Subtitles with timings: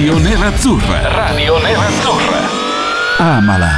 [0.00, 1.08] Radio Nerazzurra.
[1.14, 2.38] Radio Nerazzurra.
[3.18, 3.68] Amala.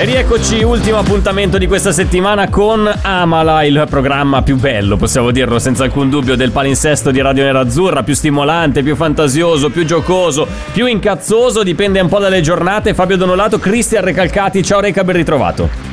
[0.00, 5.60] E rieccoci, ultimo appuntamento di questa settimana con Amala, il programma più bello, possiamo dirlo
[5.60, 10.86] senza alcun dubbio, del palinsesto di Radio Nerazzurra, più stimolante, più fantasioso, più giocoso, più
[10.86, 12.94] incazzoso, dipende un po' dalle giornate.
[12.94, 15.87] Fabio Donolato, Cristian Recalcati, ciao Reca, ben ritrovato.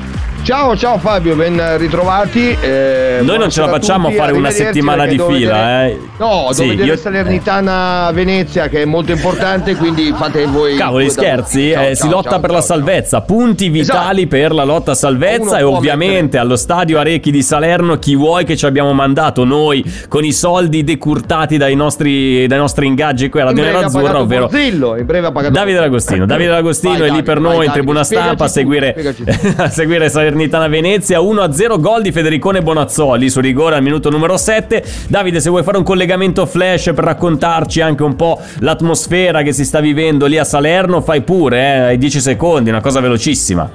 [0.45, 2.55] Ciao, ciao Fabio, ben ritrovati.
[2.61, 5.99] eh, Noi non ce la facciamo a fare una settimana di fila, vedere- eh.
[6.19, 10.75] No, Sì, vedere io- Salernitana Venezia che è molto importante, quindi fate voi.
[10.75, 11.71] Cavoli, scherzi?
[11.71, 14.93] Ciao, Eh, si ciao, lotta ciao, per la salvezza, punti vitali per la lotta a
[14.93, 18.93] salvezza Uno e ovviamente mettere- allo stadio Arechi di Salerno chi vuoi che ci abbiamo
[18.93, 24.03] mandato noi con i soldi decurtati dai nostri, dai nostri ingaggi qui a In Nerazzurra,
[24.03, 26.25] pagato ovvero Borzillo, in breve ha pagato Davide D'Agostino.
[26.27, 29.69] Davide D'Agostino Vai, è lì per noi in tribuna stampa a seguire, tutto, spiegaci a
[29.69, 34.83] seguire Salernitana Venezia 1-0 gol di Federicone Bonazzoli su rigore al minuto numero 7.
[35.07, 39.63] Davide, se vuoi fare un collegamento flash per raccontarci anche un po' l'atmosfera che si
[39.63, 43.69] sta vivendo lì a Salerno, fai pure, eh, hai 10 secondi, una cosa velocissima.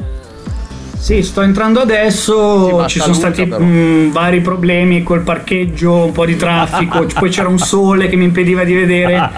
[0.98, 6.36] Sì, sto entrando adesso, ci sono stati mh, vari problemi col parcheggio, un po' di
[6.36, 9.30] traffico, poi c'era un sole che mi impediva di vedere,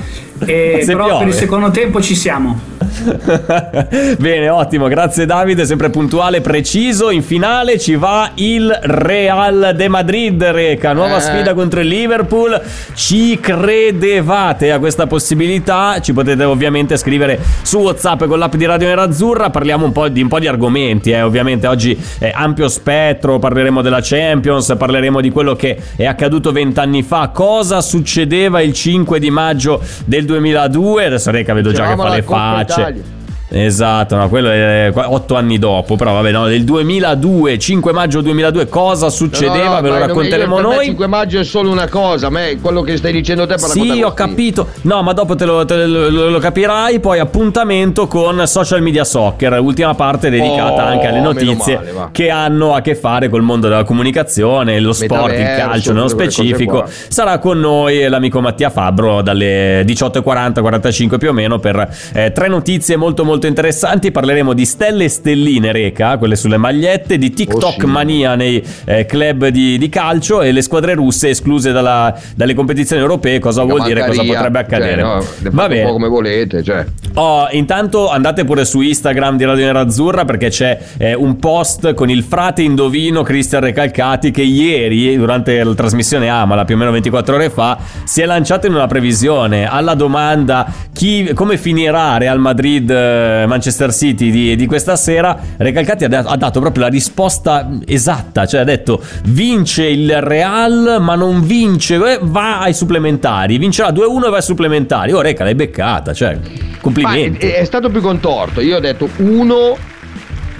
[0.44, 1.18] e- Se però piove.
[1.20, 2.58] per il secondo tempo ci siamo.
[4.18, 7.10] Bene, ottimo, grazie Davide, sempre puntuale, preciso.
[7.10, 11.20] In finale ci va il Real de Madrid, Reca, nuova Eh.
[11.20, 12.60] sfida contro il Liverpool.
[12.94, 16.00] Ci credevate a questa possibilità?
[16.00, 19.50] Ci potete ovviamente scrivere su WhatsApp con l'app di Radio Nerazzurra.
[19.50, 21.22] Parliamo un po' di, un po' di argomenti, eh.
[21.22, 27.02] ovviamente oggi è ampio spettro, parleremo della Champions, parleremo di quello che è accaduto vent'anni
[27.02, 27.30] fa.
[27.32, 31.06] Cosa succedeva il 5 di maggio del 2002?
[31.06, 32.80] Adesso Reca vedo già che fa le facce.
[32.80, 32.91] Italia.
[32.92, 33.21] trabalho.
[33.54, 38.22] Esatto, no, quello è qua- otto anni dopo, però vabbè, no, del 2002, 5 maggio
[38.22, 39.80] 2002, cosa succedeva?
[39.82, 40.84] Ve lo racconteremo Il noi.
[40.86, 44.00] 5 maggio è solo una cosa, a me quello che stai dicendo te per Sì,
[44.02, 44.68] ho capito.
[44.82, 46.98] No, ma dopo te lo, te lo- lo- lo capirai.
[47.00, 52.30] Poi appuntamento con Social Media Soccer, ultima parte dedicata Oh, anche alle notizie male, che
[52.30, 56.84] hanno a che fare col mondo della comunicazione, lo sport, il calcio nello specifico.
[57.08, 62.48] Sarà con noi l'amico Mattia Fabbro dalle 18.40, 45 più o meno per eh, tre
[62.48, 64.10] notizie molto molto interessanti.
[64.10, 67.86] Parleremo di stelle e stelline, Reca, quelle sulle magliette, di TikTok Oh, sì.
[67.86, 73.00] mania nei eh, club di, di calcio e le squadre russe escluse dalla- dalle competizioni
[73.02, 73.38] europee.
[73.38, 74.04] Cosa vuol dire?
[74.06, 75.02] Cosa potrebbe accadere?
[75.02, 75.90] Cioè, no, Va bene.
[75.90, 76.84] come volete, cioè.
[77.14, 82.08] Oh, intanto andate pure su Instagram di Radio Nerazzurra perché c'è eh, un post con
[82.10, 87.34] il frate indovino Cristian Recalcati che ieri, durante la trasmissione Amala, più o meno 24
[87.34, 92.90] ore fa, si è lanciato in una previsione alla domanda chi, come finirà Real Madrid
[93.32, 95.38] eh, Manchester City di, di questa sera.
[95.56, 100.98] Recalcati ha, da- ha dato proprio la risposta esatta, cioè ha detto vince il Real
[101.00, 105.12] ma non vince, eh, va ai supplementari, vincerà 2-1 e va ai supplementari.
[105.12, 106.38] Oh Reca l'hai beccata, cioè
[106.80, 107.46] complimenti.
[107.46, 108.60] è, è stato più contorto.
[108.60, 109.76] Io ho detto uno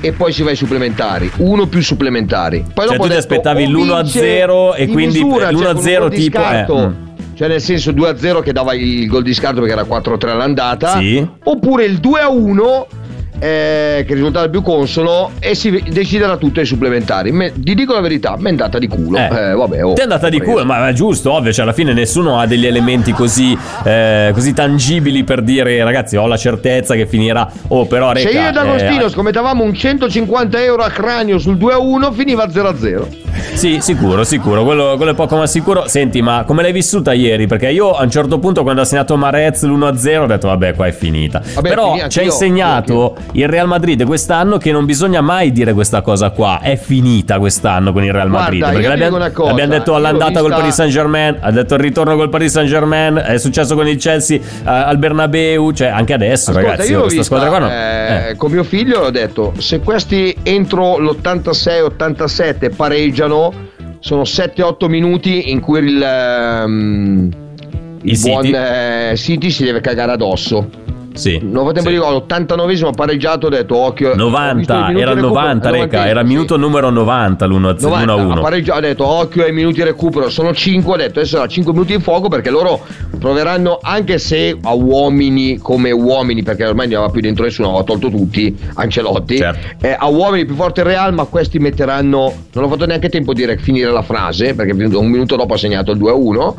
[0.00, 1.30] e poi si va ai supplementari.
[1.36, 2.64] Uno più supplementari.
[2.74, 5.82] Poi Cioè, dopo tu ti aspettavi o l'1-0 e quindi di misura, cioè, con un
[5.82, 6.88] l'1-0 gol di tipo, eh, scarto.
[6.88, 7.11] mm.
[7.42, 10.98] Cioè nel senso 2-0 che dava il gol di scarto perché era 4-3 all'andata.
[10.98, 11.28] Sì.
[11.42, 12.84] Oppure il 2-1
[13.38, 17.32] eh, che risultava più consono e si deciderà tutto ai supplementari.
[17.32, 19.18] Me- ti dico la verità, mi è andata di culo.
[19.18, 19.24] Eh.
[19.24, 21.92] Eh, vabbè, oh, Ti è andata di culo, ma è giusto, ovvio, cioè alla fine
[21.92, 27.06] nessuno ha degli elementi così, eh, così tangibili per dire ragazzi ho la certezza che
[27.06, 31.38] finirà, oh però Se Reca, io ed Agostino eh, scommettavamo un 150 euro a cranio
[31.38, 33.20] sul 2-1 finiva 0-0.
[33.54, 35.86] Sì, sicuro, sicuro, quello, quello è poco ma sicuro.
[35.86, 37.46] Senti, ma come l'hai vissuta ieri?
[37.46, 40.86] Perché io a un certo punto quando ha segnato Marez l'1-0 ho detto vabbè qua
[40.86, 41.42] è finita.
[41.54, 46.02] Vabbè, Però ci ha insegnato il Real Madrid quest'anno che non bisogna mai dire questa
[46.02, 46.60] cosa qua.
[46.60, 48.60] È finita quest'anno con il Real Guarda, Madrid.
[48.62, 52.16] io perché l'abbiamo, l'abbiamo detto all'andata col vista- Paris Saint Germain, ha detto il ritorno
[52.16, 56.50] col Paris Saint Germain, è successo con il Chelsea eh, al Bernabeu, cioè anche adesso
[56.50, 57.70] Ascolta, ragazzi, io questa vista, squadra qua no.
[57.72, 58.36] eh, eh.
[58.36, 63.52] con mio figlio ho detto se questi entro l'86-87 pareggiano
[64.00, 67.34] sono 7-8 minuti in cui il, il
[68.02, 68.56] Il buon City.
[68.56, 70.68] eh, City si deve cagare addosso
[71.14, 71.38] Sì.
[71.38, 71.88] Fa tempo sì.
[71.90, 74.10] di gol, 89esimo ha pareggiato, ho detto occhio.
[74.10, 76.32] ho visto i 90, minuti era il recupero- 90, Reca, era il sì.
[76.32, 78.40] minuto numero 90 l'1 90, ha 1.
[78.40, 81.72] pareggiato, ha detto occhio ai minuti di recupero, sono 5, ho detto adesso sarà 5
[81.72, 82.80] minuti di fuoco perché loro
[83.18, 87.84] proveranno anche se a uomini come uomini, perché ormai non aveva più dentro nessuno, aveva
[87.84, 89.86] tolto tutti, Ancelotti, Certo.
[89.86, 93.32] eh, a uomini più forte il Real, ma questi metteranno, non ho fatto neanche tempo
[93.32, 96.56] di re- finire la frase, perché un minuto dopo ha segnato il 2-1.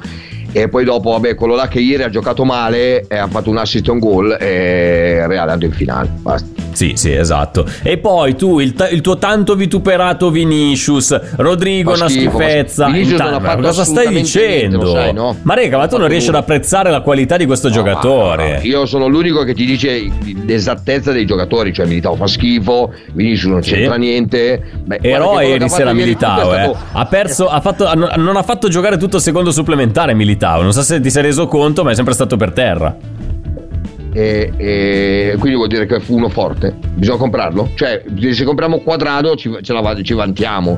[0.55, 3.57] E poi dopo, vabbè, quello là che ieri ha giocato male e ha fatto un
[3.57, 6.09] assist e un gol e Real è andato in finale.
[6.19, 6.47] Basta.
[6.73, 7.65] Sì, sì, esatto.
[7.83, 12.87] E poi tu, il, ta- il tuo tanto vituperato Vinicius, Rodrigo, Fa una schifo, schifezza.
[12.87, 14.77] Intanto, ma cosa stai niente, dicendo?
[14.83, 15.37] lo sai, no?
[15.43, 18.53] Ma Rega, ma tu non riesci ad apprezzare la qualità di questo No, giocatore.
[18.53, 20.09] ma- Io sono l'unico che ti dice
[20.45, 23.73] l'esattezza dei giocatori, cioè Militao fa schifo, Vinicius non Sì.
[23.73, 24.61] c'entra niente.
[24.83, 26.59] Beh, Eroe ieri ha sera Militao, eh.
[26.63, 30.41] stato- ha perso, ha fatto, non ha fatto giocare tutto il secondo supplementare Militao.
[30.61, 32.95] Non so se ti sei reso conto, ma è sempre stato per terra.
[34.15, 36.75] E, e quindi vuol dire che fu uno forte.
[36.93, 37.69] Bisogna comprarlo?
[37.75, 40.77] Cioè, se compriamo quadrado ci, ce la, ci vantiamo.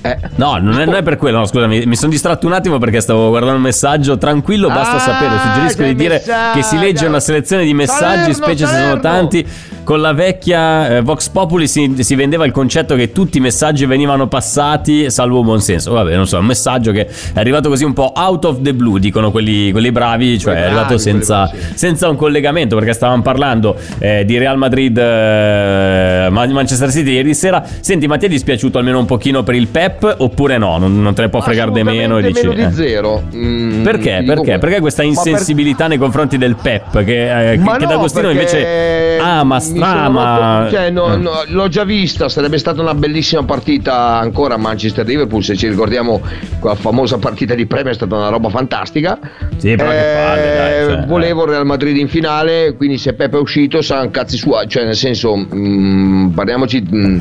[0.00, 0.16] Eh.
[0.36, 3.00] No, non è, non è per quello, no, scusami, mi sono distratto un attimo perché
[3.00, 4.16] stavo guardando un messaggio.
[4.16, 5.38] Tranquillo, basta Ah, sapere.
[5.38, 6.56] Suggerisco di dire messaggio.
[6.56, 9.00] che si legge una selezione di messaggi, Salerno, specie se sono Salerno.
[9.00, 9.46] tanti.
[9.88, 13.86] Con la vecchia eh, Vox Populi si, si vendeva il concetto che tutti i messaggi
[13.86, 15.92] venivano passati, salvo buon senso.
[15.92, 19.00] Vabbè, non so, un messaggio che è arrivato così un po' out of the blue,
[19.00, 23.76] dicono quelli, quelli bravi, cioè Quelli è arrivato senza, senza un collegamento perché stavamo parlando
[23.98, 28.76] eh, di Real Madrid eh, Ma- Manchester City ieri sera senti ma ti è dispiaciuto
[28.76, 31.82] almeno un pochino per il Pep oppure no non, non te ne può fregare di
[31.82, 32.72] meno e dici meno di eh.
[32.72, 33.22] zero.
[33.34, 34.22] Mm, perché?
[34.26, 34.58] Perché?
[34.58, 39.16] Perché questa Ma per- insensibilità nei confronti del Pep che, eh, che, no, D'Agostino invece
[39.18, 41.16] ama, mi molto- cioè, no, Eh.
[41.16, 46.20] no, l'ho già vista, sarebbe stata una bellissima partita ancora a Manchester-Liverpool, se ci ricordiamo
[46.58, 49.18] quella famosa partita di Premier è stata una roba fantastica.
[49.56, 53.36] Sì, però che palle, dai, cioè, volevo il Real Madrid in finale, quindi se Pepe
[53.36, 57.18] è uscito saranno cazzi suoi, cioè nel senso, mm, parliamoci mm,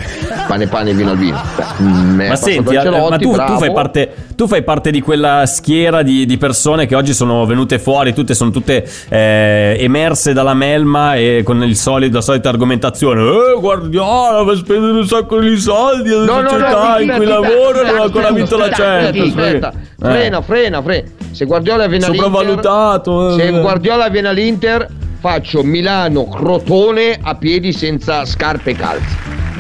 [0.48, 1.40] pane pane vino al vino.
[1.56, 5.46] Beh, mm, Ma senti, eh, ma tu, tu fai parte, tu fai parte di quella
[5.46, 10.54] schiera di, di persone che oggi sono venute fuori, tutte sono tutte eh, emerse dalla
[10.54, 13.22] melma e con il solito, la solita argomentazione.
[13.22, 17.14] Eh, Guardiola va a spendere un sacco di soldi alla No, no, no, società in
[17.16, 19.30] cui lavoro e non ha ancora vinto la Champions.
[19.36, 19.76] Aspetta, Eh.
[19.98, 21.08] frena, frena, frena.
[21.32, 23.30] Se Guardiola viene all'Inter, Sopravvalutato.
[23.30, 23.40] eh.
[23.40, 24.88] se Guardiola viene all'Inter,
[25.20, 29.16] faccio Milano Crotone a piedi senza scarpe e calzi.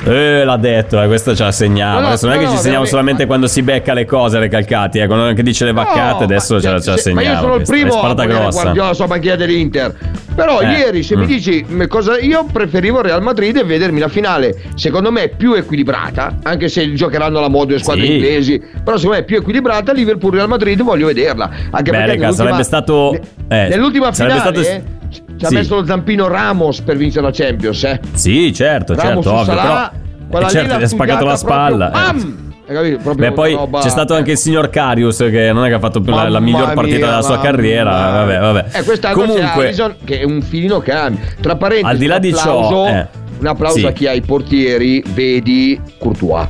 [0.10, 1.96] Eh, l'ha detto, eh, questo ce la segniamo.
[1.96, 4.40] No, no, adesso non è che ci segniamo veramente- solamente quando si becca le cose
[4.40, 7.28] recalcati, eh, quando anche dice le vaccate, adesso ce la, ce la se- segniamo.
[7.28, 8.62] Ma io sono il primo a grossa.
[8.62, 9.96] Guardiola sulla banchina dell'Inter.
[10.36, 11.28] Però Eh, ieri se mi mm.
[11.28, 16.38] dici m- cosa io preferivo Real Madrid e vedermi la finale, secondo me più equilibrata,
[16.44, 18.14] anche se giocheranno alla moda le squadre Sì.
[18.14, 21.50] inglesi, però secondo me è più equilibrata Liverpool Real Madrid voglio vederla.
[21.72, 23.14] Anche Beh, perché raga, sarebbe stato-
[23.48, 24.96] eh, nell'ultima finale stato-
[25.38, 25.54] ci ha sì.
[25.56, 28.00] messo lo zampino Ramos per vincere la Champions, eh.
[28.14, 29.54] Sì, certo, Ramos certo, ovvio.
[29.56, 29.92] Salah,
[30.30, 31.90] Però, eh, certo, gli ha spaccato la spalla.
[31.90, 32.46] proprio, eh.
[32.68, 32.98] Hai capito?
[33.02, 35.80] Proprio Beh, poi roba- c'è stato anche il signor Carius che non è che ha
[35.80, 37.92] fatto più la, la miglior partita mia, della sua carriera.
[37.92, 38.12] mia.
[38.12, 38.66] Vabbè, vabbè.
[38.80, 41.10] Eh, quest'anno Comunque, Alisson che è un filino che ha.
[41.40, 43.08] Tra parentesi, Al di là di un ciò, applauso, eh,
[43.40, 43.86] un applauso sì.
[43.86, 46.48] a chi ha i portieri, vedi Courtois.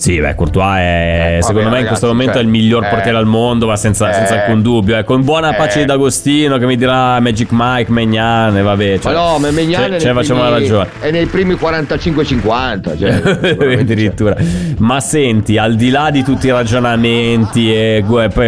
[0.00, 2.48] Sì, beh, Courtois è, Eh, vabbè, secondo me in questo ragazzi, momento cioè, è il
[2.50, 4.96] miglior eh, portiere al mondo, ma senza, eh, senza alcun dubbio.
[4.96, 5.04] eh.
[5.04, 5.80] Con buona pace eh.
[5.82, 8.98] di D'Agostino che mi dirà Magic Mike, Megnan, e vabbè.
[8.98, 10.88] Cioè, ma no, ma Megnan ce, è ce nei ne facciamo primi- ragione.
[11.00, 12.98] È nei primi 45-50.
[12.98, 13.12] Cioè,
[13.50, 14.36] sicuramente, Addirittura.
[14.78, 18.02] Ma senti, al di là di tutti i ragionamenti e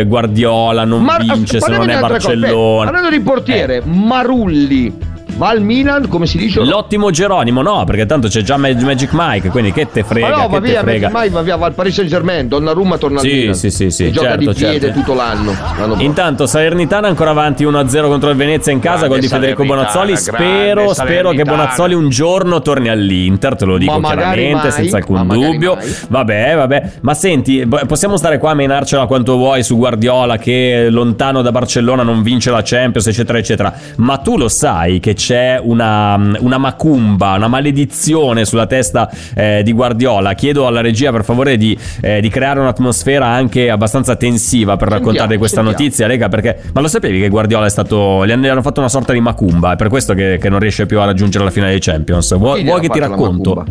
[0.06, 2.28] Guardiola non Ma- vince se non è altre cose.
[2.28, 2.84] Beh, Barcellona.
[2.90, 6.60] Parlando di portiere, Marulli va al Milan, come si dice?
[6.64, 10.36] L'ottimo Geronimo, no, perché tanto c'è già Mag- Magic Mike, quindi che te frega, Ma
[10.36, 11.08] no, che va te via, frega.
[11.10, 13.54] mai va via, va al Paris Saint Germain, Donnarumma torna Sì, al Milan.
[13.54, 14.98] sì, sì, sì, E gioca certo, di piede certo.
[15.00, 15.52] tutto l'anno.
[15.78, 15.96] l'anno.
[16.00, 20.16] Intanto Salernitana ancora avanti 1-0 contro il Venezia in casa, Grande gol di Federico Bonazzoli.
[20.16, 21.42] Spero, spero che.
[21.44, 25.74] Bonazzoli un giorno torni all'Inter, te lo dico Ma chiaramente, mai, senza alcun dubbio.
[25.74, 25.94] mai.
[26.08, 26.90] Vabbè, vabbè.
[27.00, 32.02] Ma senti, possiamo stare qua a menarcela quanto vuoi su Guardiola che lontano da Barcellona
[32.02, 33.72] non vince la Champions, eccetera, eccetera.
[33.96, 39.70] Ma tu lo sai che c'è una, una macumba, una maledizione sulla testa eh, di
[39.72, 40.32] Guardiola.
[40.34, 45.04] Chiedo alla regia per favore di, eh, di creare un'atmosfera anche abbastanza tensiva per Sentiamo,
[45.12, 45.78] raccontare questa sentiamo.
[45.80, 49.12] notizia, Lega, perché ma lo sapevi che Guardiola è stato gli hanno, fatto una sorta
[49.12, 51.80] di macumba, è per questo che, che non riesce più a raggiungere la finale dei
[51.80, 52.36] Champions.
[52.36, 53.64] Vuoi, vuoi che ti racconto?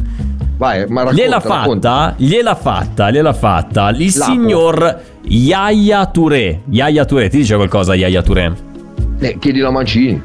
[0.55, 4.31] Vai, ma racconta, Gliel'ha fatta, gliel'ha fatta, gliel'ha fatta il Lapo.
[4.31, 6.61] signor Yaya Touré.
[6.69, 8.53] Yaya Touré, ti dice qualcosa Yaya Touré?
[9.19, 10.21] Eh, chiedilo a Mancini.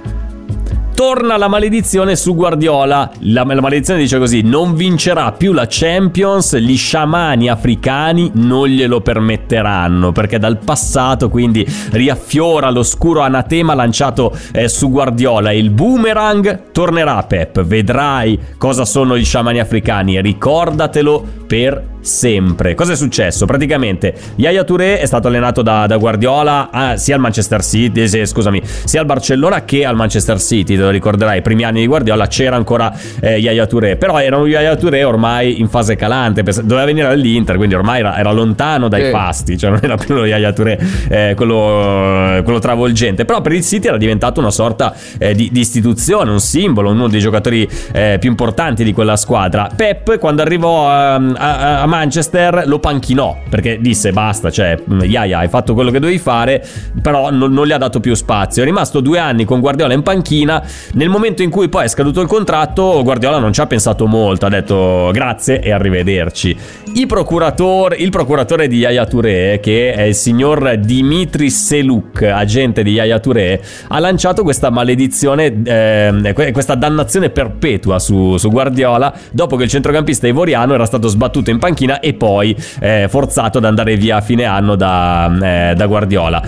[0.96, 3.10] Torna la maledizione su Guardiola.
[3.18, 9.02] La, la maledizione dice così: non vincerà più la Champions, gli sciamani africani non glielo
[9.02, 15.52] permetteranno, perché dal passato quindi riaffiora l'oscuro anatema lanciato eh, su Guardiola.
[15.52, 22.74] Il boomerang tornerà Pep, vedrai cosa sono gli sciamani africani, ricordatelo per sempre.
[22.74, 23.46] Cosa è successo?
[23.46, 28.26] Praticamente Yaya Touré è stato allenato da, da Guardiola a, sia al Manchester City, eh,
[28.26, 31.86] scusami, sia al Barcellona che al Manchester City, te lo ricorderai, i primi anni di
[31.86, 36.42] Guardiola c'era ancora eh, Yaya Touré, però era un Yaya Touré ormai in fase calante,
[36.42, 39.10] doveva venire dall'Inter, quindi ormai era, era lontano dai eh.
[39.10, 43.62] fasti, cioè non era più lo Yaya Touré eh, quello, quello, travolgente, però per il
[43.62, 48.16] City era diventato una sorta eh, di, di, istituzione, un simbolo, uno dei giocatori eh,
[48.20, 49.68] più importanti di quella squadra.
[49.74, 55.48] Pep quando arrivò a, a, a Manchester lo panchinò perché disse basta, cioè Yaya hai
[55.48, 56.62] fatto quello che dovevi fare,
[57.00, 58.62] però non, non, gli ha dato più spazio.
[58.62, 60.62] È rimasto due anni con Guardiola in panchina.
[60.92, 64.44] Nel momento in cui poi è scaduto il contratto, Guardiola non ci ha pensato molto,
[64.44, 66.54] ha detto grazie e arrivederci.
[66.94, 72.92] Il procuratore, il procuratore di Yaya Touré, che è il signor Dimitri Seluk, agente di
[72.92, 79.64] Yaya Touré, ha lanciato questa maledizione, eh, questa dannazione perpetua su, su Guardiola dopo che
[79.64, 84.16] il centrocampista ivoriano era stato sbattuto in panchina e poi eh, forzato ad andare via
[84.16, 86.42] a fine anno da, eh, da Guardiola.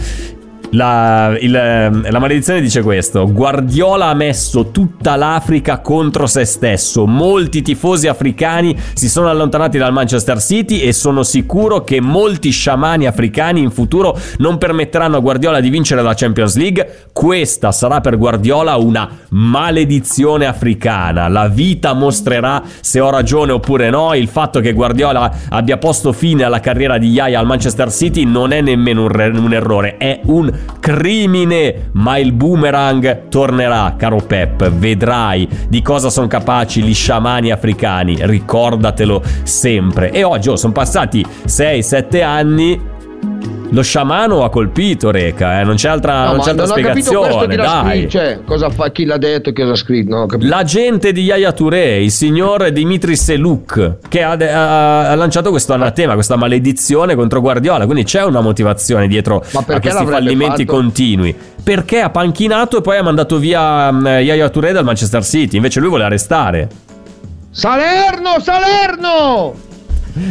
[0.70, 7.06] La, il, la, maledizione dice questo: Guardiola ha messo tutta l'Africa contro se stesso.
[7.06, 13.06] Molti tifosi africani si sono allontanati dal Manchester City e sono sicuro che molti sciamani
[13.06, 17.06] africani in futuro non permetteranno a Guardiola di vincere la Champions League.
[17.12, 21.28] Questa sarà per Guardiola una maledizione africana.
[21.28, 24.12] La vita mostrerà se ho ragione oppure no.
[24.12, 28.52] Il fatto che Guardiola abbia posto fine alla carriera di Yaya al Manchester City non
[28.52, 35.48] è nemmeno un, un errore, è un crimine, ma il boomerang tornerà, caro Pep, vedrai
[35.68, 40.10] di cosa sono capaci gli sciamani africani, ricordatelo sempre.
[40.10, 42.96] E oggi oh, sono passati 6-7 anni
[43.70, 45.64] lo sciamano ha colpito Reca, eh?
[45.64, 47.56] non c'è altra, no, non c'è altra non spiegazione.
[47.56, 48.08] Dai.
[48.08, 50.14] Cioè, cosa fa, chi l'ha detto, chi l'ha scritto?
[50.14, 55.75] No, L'agente di Yaya Touré, il signor Dimitri Seluk, che ha, ha, ha, lanciato questo
[55.75, 57.84] anatema, questa maledizione contro Guardiola.
[57.84, 60.78] Quindi c'è una motivazione dietro a questi fallimenti fatto?
[60.78, 61.34] continui.
[61.62, 65.56] Perché ha panchinato e poi ha mandato via um, Yaya Touré dal Manchester City.
[65.56, 66.68] Invece lui vuole restare.
[67.50, 69.66] Salerno, Salerno!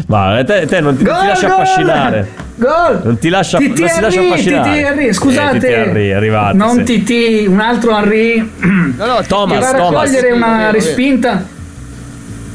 [0.08, 1.52] Ma te, te non ti, gol, ti lasci gol!
[1.54, 2.28] affascinare.
[2.56, 3.02] Gol!
[3.04, 4.82] Non ti lascia, TT non si lascia affascinare.
[4.82, 5.56] TT Henry, scusate.
[5.58, 7.04] Eh, TT Henry, arrivato, non sì.
[7.04, 8.52] TT, un altro Henry.
[8.98, 10.50] No, no, Thomas, va a raccogliere Thomas.
[10.50, 11.56] una respinta.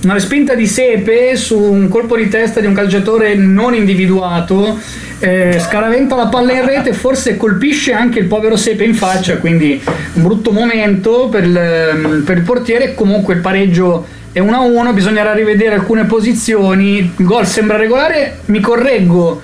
[0.02, 4.76] Una respinta di sepe su un colpo di testa di un calciatore non individuato.
[5.20, 9.80] Eh, scaraventa la palla in rete, forse colpisce anche il povero Sepe in faccia, quindi
[10.14, 12.94] un brutto momento per il, per il portiere.
[12.94, 17.12] Comunque il pareggio è 1-1, bisognerà rivedere alcune posizioni.
[17.16, 19.42] Il gol sembra regolare, mi correggo.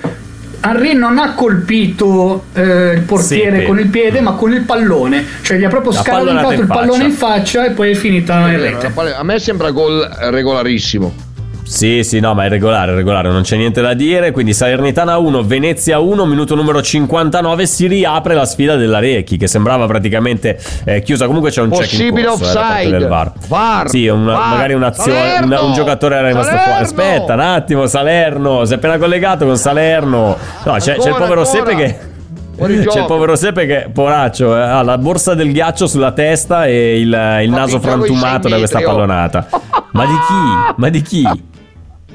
[0.60, 5.24] Henry non ha colpito eh, il portiere sì, con il piede, ma con il pallone,
[5.42, 8.92] cioè gli ha proprio scaraventato il pallone in faccia e poi è finita in rete.
[9.16, 11.26] A me sembra gol regolarissimo.
[11.68, 14.30] Sì, sì, no, ma è regolare, regolare, non c'è niente da dire.
[14.30, 19.46] Quindi Salernitana 1, Venezia 1, minuto numero 59, si riapre la sfida della Recchi, che
[19.46, 21.26] sembrava praticamente eh, chiusa.
[21.26, 22.96] Comunque c'è un Possibile check in corso, eh, offside.
[22.96, 23.32] Eh, del VAR.
[23.46, 23.88] VAR.
[23.90, 24.48] Sì, una, VAR.
[24.48, 26.82] magari un'azione, un, un, giocatore era rimasto fuori.
[26.82, 30.36] Aspetta un attimo, Salerno, si è appena collegato con Salerno.
[30.64, 31.44] No, c'è, ancora, c'è il povero ancora.
[31.44, 31.98] Sepe che...
[32.58, 36.98] C'è il povero Sepe che, poraccio, eh, ha la borsa del ghiaccio sulla testa e
[36.98, 39.46] il, il naso frantumato da questa pallonata.
[39.92, 40.74] Ma di chi?
[40.74, 41.22] Ma di chi?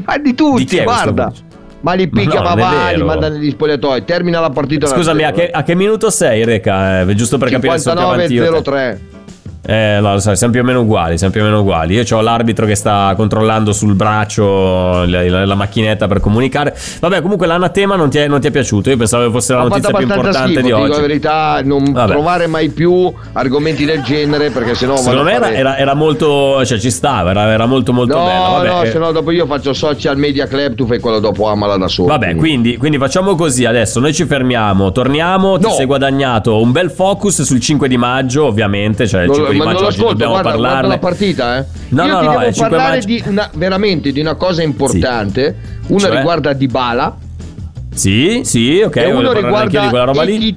[0.06, 1.32] Ma di tutti, Di guarda.
[1.82, 3.06] Ma li picchia, Ma no, vero.
[3.06, 4.06] manda negli spogliatoi.
[4.06, 4.88] Termina la partita.
[4.88, 7.02] Scusami, a che, a che minuto sei, Reca?
[7.02, 8.72] Eh, giusto per capire se sono più avanti io o te.
[8.72, 9.13] 59-03.
[9.66, 11.96] Eh, no, lo sai, siamo più o meno uguali, siamo più o meno uguali.
[11.96, 16.76] Io ho l'arbitro che sta controllando sul braccio la, la- la macchinetta per comunicare.
[17.00, 18.90] Vabbè, comunque l'anatema non ti è, non ti è piaciuto.
[18.90, 20.90] Io pensavo che fosse la fatto notizia più importante schifo, di ti dico oggi.
[20.92, 22.12] la verità, non Vabbè.
[22.12, 26.66] trovare mai più argomenti del genere perché sennò Secondo me era, fare- era- era molto,
[26.66, 28.40] cioè ci stava, era, era molto molto No, bella.
[28.50, 31.48] Vabbè, no, eh, se no dopo io faccio social media club, tu fai quello dopo
[31.48, 32.10] amala da solo.
[32.10, 34.02] Vabbè, quindi, quindi facciamo così adesso.
[34.02, 35.58] Noi ci fermiamo, torniamo.
[35.58, 35.70] Ti No.
[35.72, 39.08] sei guadagnato un bel focus sul 5 di maggio, ovviamente.
[39.08, 40.90] Cioè, Non- 5 di ma lo oggi ascolto, dobbiamo guarda, guarda parlarne.
[40.90, 41.66] la partita, eh.
[41.90, 44.64] No, Io no, ti no, devo è 5 parlare di una, veramente di una cosa
[44.64, 45.56] importante.
[45.88, 46.16] Una Cioè?
[46.16, 47.18] riguarda Dybala
[47.94, 48.96] Sì, sì, ok.
[48.98, 50.56] e uno anche di quella riguarda roba lì.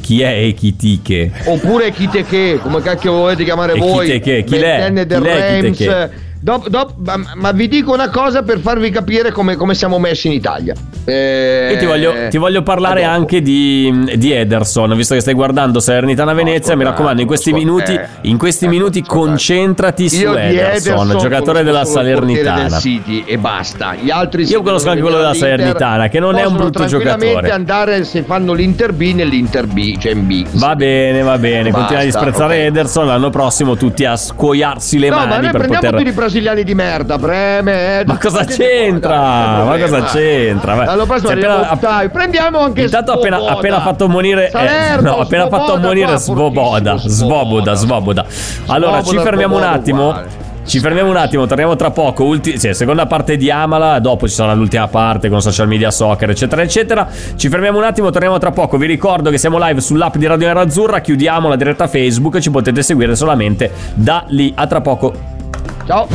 [0.00, 1.32] Chi è Ekitike?
[1.46, 4.08] oppure Ekiteke, come cacchio volete chiamare voi.
[4.08, 4.76] Ekiteke, chi l'è?
[4.78, 6.08] Ventenne del Chi Reims
[6.46, 10.28] Dop- dop- ma, ma vi dico una cosa per farvi capire come, come siamo messi
[10.28, 10.74] in Italia.
[11.04, 15.80] Eh, Io ti voglio, ti voglio parlare anche di, di Ederson, visto che stai guardando
[15.80, 16.76] Salernitana Venezia.
[16.76, 20.34] mi ascolta, raccomando, in questi ascolta, minuti, eh, in questi ecco, minuti concentrati su Io
[20.34, 22.68] di Ederson, Ederson giocatore della Salernitana.
[22.68, 23.96] del City e basta.
[24.00, 27.50] Gli altri Io conosco anche quello della Salernitana, che non è un brutto tranquillamente giocatore.
[27.50, 30.46] andare se fanno l'Inter B nell'Inter B, cioè in B.
[30.52, 31.70] Va bene, va bene.
[31.70, 32.66] Basta, Continua a disprezzare ok.
[32.66, 33.06] Ederson.
[33.08, 35.94] L'anno prossimo tutti a scuoiarsi le No, ma mani per poter.
[36.36, 38.00] Brasiliani di merda, Breme.
[38.00, 39.64] eh, Ma cosa c'entra?
[39.64, 40.74] Ma cosa c'entra?
[40.86, 42.08] Cioè, arriviamo appena- ottavi.
[42.10, 46.96] prendiamo anche Intanto appena, appena fatto ammonire eh, Salerno, no, appena fatto ammonire qua, Svoboda,
[46.98, 48.24] Svoboda, Svoboda.
[48.66, 50.08] Allora ci fermiamo un attimo.
[50.08, 50.44] uguale.
[50.66, 52.24] Ci fermiamo un attimo, torniamo tra poco.
[52.24, 56.28] Ulti- sì, seconda parte di Amala, dopo ci sarà l'ultima parte con social media soccer,
[56.30, 57.06] eccetera, eccetera.
[57.36, 58.76] Ci fermiamo un attimo, torniamo tra poco.
[58.76, 60.98] Vi ricordo che siamo live sull'app di Radio Nerazzurra.
[60.98, 62.40] Chiudiamo la diretta Facebook.
[62.40, 64.52] Ci potete seguire solamente da lì.
[64.56, 65.34] A tra poco.
[65.86, 66.08] Ciao.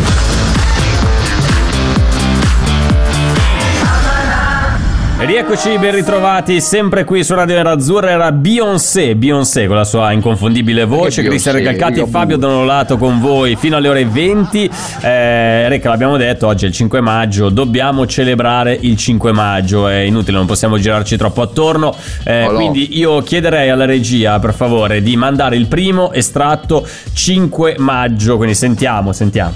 [5.23, 8.09] Rieccoci, ben ritrovati sempre qui su Radio Nerazzurra.
[8.09, 11.17] Era Beyoncé, Beyoncé con la sua inconfondibile voce.
[11.21, 11.55] Perché Cristian?
[11.57, 12.47] Recalcati e Io Fabio pure.
[12.47, 14.69] Donolato con voi fino alle ore 20.
[15.01, 17.49] Eh, Reca, l'abbiamo detto, oggi è il 5 maggio.
[17.49, 19.87] Dobbiamo celebrare il 5 maggio.
[19.87, 21.95] È inutile, non possiamo girarci troppo attorno.
[22.23, 22.57] Eh, Oh no.
[22.57, 28.37] Quindi io chiederei alla regia, per favore, di mandare il primo estratto 5 maggio.
[28.37, 29.53] Quindi sentiamo, sentiamo.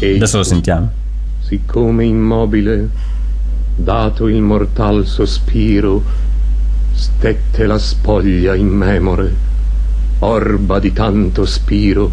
[0.00, 0.99] Adesso lo sentiamo.
[1.50, 2.88] Siccome immobile,
[3.74, 6.00] dato il mortal sospiro,
[6.92, 9.34] stette la spoglia immemore,
[10.20, 12.12] orba di tanto spiro,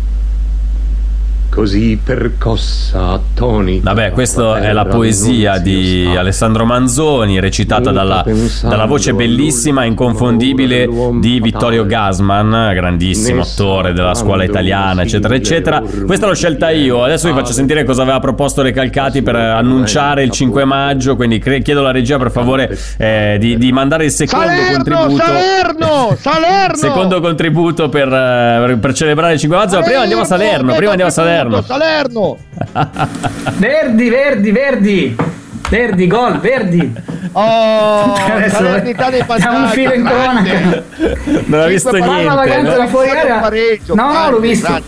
[1.58, 3.92] così percossa attonita.
[3.92, 6.14] Vabbè, questa è la poesia di.
[6.16, 8.24] Alessandro Manzoni, recitata dalla,
[8.62, 10.88] dalla voce bellissima e inconfondibile
[11.20, 11.88] di Vittorio.
[11.88, 15.82] Gasman, grandissimo attore della scuola italiana, eccetera, eccetera.
[16.06, 17.04] Questa l'ho scelta io.
[17.04, 21.16] Adesso vi faccio sentire cosa aveva proposto Recalcati per annunciare il 5 maggio.
[21.16, 25.24] Quindi cre- chiedo alla regia, per favore, eh, di, di mandare il secondo Salerno, contributo.
[25.24, 26.76] Salerno, Salerno.
[26.76, 29.80] Secondo contributo per, eh, per celebrare il 5 maggio.
[29.80, 30.76] Ma prima andiamo a Salerno.
[30.76, 31.47] Prima andiamo a Salerno.
[31.64, 32.38] Salerno.
[33.58, 35.16] Verdi, Verdi, Verdi.
[35.70, 36.94] Verdi, gol, Verdi.
[37.34, 40.84] Oh, Adesso Salernitana dei Diamo un filo in cronaca.
[41.46, 42.62] Non ha visto niente.
[42.62, 42.76] no?
[42.76, 43.50] da fuori area.
[43.88, 44.80] No, no, l'ho visto.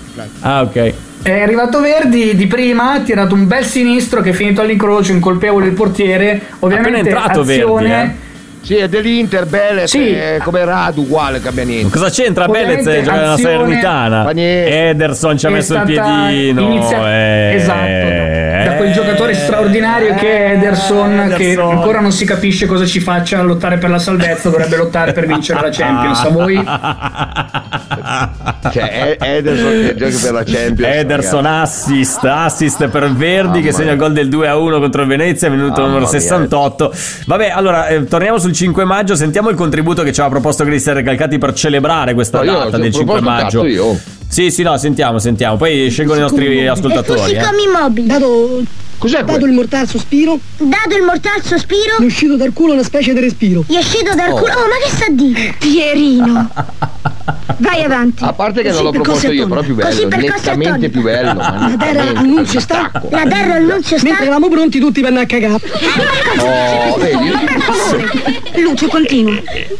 [0.41, 0.93] Ah, ok.
[1.21, 5.65] È arrivato Verdi di prima, ha tirato un bel sinistro che è finito all'incrocio, incolpevole
[5.65, 6.41] il portiere.
[6.59, 8.28] Ovviamente Appena entrato azione, Verdi, eh.
[8.61, 10.15] Sì, è dell'Inter, Belle, Sì.
[10.43, 11.97] come Radu, uguale, cambia niente.
[11.97, 14.31] Cosa c'entra Bellez gioca nella Salernitana?
[14.31, 16.61] Ederson ci ha è messo il piedino.
[16.61, 21.71] inizia- eh, Esatto, da quel giocatore eh, che è Ederson, che Ederson.
[21.71, 25.25] ancora non si capisce cosa ci faccia a lottare per la salvezza, dovrebbe lottare per
[25.25, 26.19] vincere la Champions.
[26.23, 26.63] A voi?
[28.71, 30.95] Cioè, è- Ederson che gioca per la Champions.
[30.95, 35.01] Ederson assist, assist per Verdi Mamma che segna il gol del 2 a 1 contro
[35.01, 36.19] il Venezia, minuto Mamma numero mia.
[36.19, 36.93] 68.
[37.25, 40.95] Vabbè, allora eh, torniamo sul 5 maggio, sentiamo il contributo che ci aveva proposto Cristian
[40.95, 43.65] Recalcati per celebrare questa No, data del 5 proposto un maggio.
[43.65, 43.99] io.
[44.27, 45.57] Sì, sì, no, sentiamo, sentiamo.
[45.57, 47.19] Poi scelgono i nostri ascoltatori.
[47.19, 47.37] E eh.
[47.39, 48.07] così come immobile.
[48.07, 48.61] Dato,
[48.99, 49.45] Cos'è dato quello?
[49.47, 53.19] il mortal sospiro, Dato il mortal sospiro, mi è uscito dal culo una specie di
[53.21, 53.63] respiro.
[53.65, 54.51] gli è uscito dal culo.
[54.53, 55.55] Oh, ma che sta a dire?
[55.57, 56.49] Pierino.
[57.59, 58.23] Vai avanti.
[58.23, 60.33] A parte che Così non l'ho per proposto io, però più Così bello, per cose
[60.49, 61.33] nettamente più bello.
[61.39, 62.91] La terra annunzio sta.
[63.09, 64.07] La terra all'unzio sta.
[64.07, 65.59] Mentre eravamo pronti tutti per andare a cagare.
[66.39, 68.61] Oh, vedi?
[68.61, 69.33] Lucio, continua.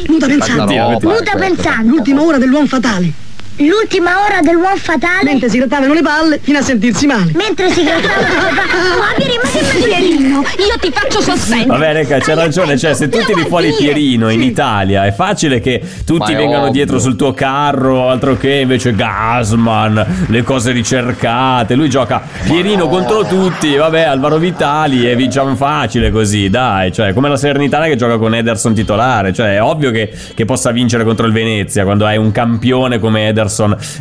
[0.08, 0.74] Muta Tanta pensando.
[0.74, 1.36] roba, Muta questa.
[1.38, 1.90] pensando.
[1.90, 3.12] L'ultima ora dell'uomo fatale.
[3.60, 5.24] L'ultima ora dell'uomo fatale.
[5.24, 7.32] Mentre si grattavano le palle fino a sentirsi male.
[7.36, 8.68] Mentre si grattava le palle.
[9.00, 10.40] Oh, Pierino, ma che Pierino?
[10.40, 11.68] Io ti faccio sospendere.
[11.68, 12.78] Vabbè, Reca, c'è ragione.
[12.78, 16.72] Cioè, se tu tiri fuori Pierino in Italia, è facile che tutti Ma vengano ovvio.
[16.72, 21.76] dietro sul tuo carro, altro che invece Gasman, le cose ricercate.
[21.76, 23.76] Lui gioca Pierino contro tutti.
[23.76, 26.92] Vabbè, Alvaro Vitali e vinciamo facile così, dai.
[26.94, 29.34] Cioè, come la Salernitana che gioca con Ederson titolare.
[29.34, 33.28] Cioè, è ovvio che, che possa vincere contro il Venezia quando hai un campione come
[33.28, 33.49] Ederson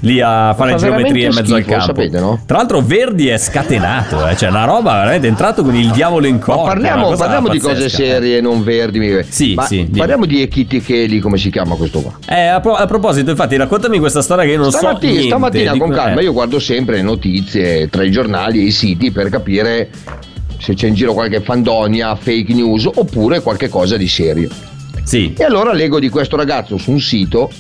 [0.01, 1.87] lì a fare fa geometria in mezzo al schifo, campo.
[1.87, 2.41] sapete, no?
[2.47, 4.37] Tra l'altro, Verdi è scatenato, eh.
[4.37, 6.65] cioè, una roba veramente è entrato con il diavolo in corpo.
[6.65, 9.25] parliamo, parliamo di cose serie, non verdi.
[9.29, 9.99] Sì, Ma sì, dimmi.
[9.99, 12.19] Parliamo di Echitikeli, come si chiama questo qua?
[12.29, 15.07] Eh, a, pro- a proposito, infatti, raccontami questa storia che io non stamattina, so.
[15.07, 16.25] niente stamattina con calma eh.
[16.25, 19.91] io guardo sempre le notizie tra i giornali e i siti per capire
[20.59, 24.49] se c'è in giro qualche fandonia, fake news oppure qualche cosa di serio.
[25.05, 25.33] Sì.
[25.37, 27.51] E allora leggo di questo ragazzo su un sito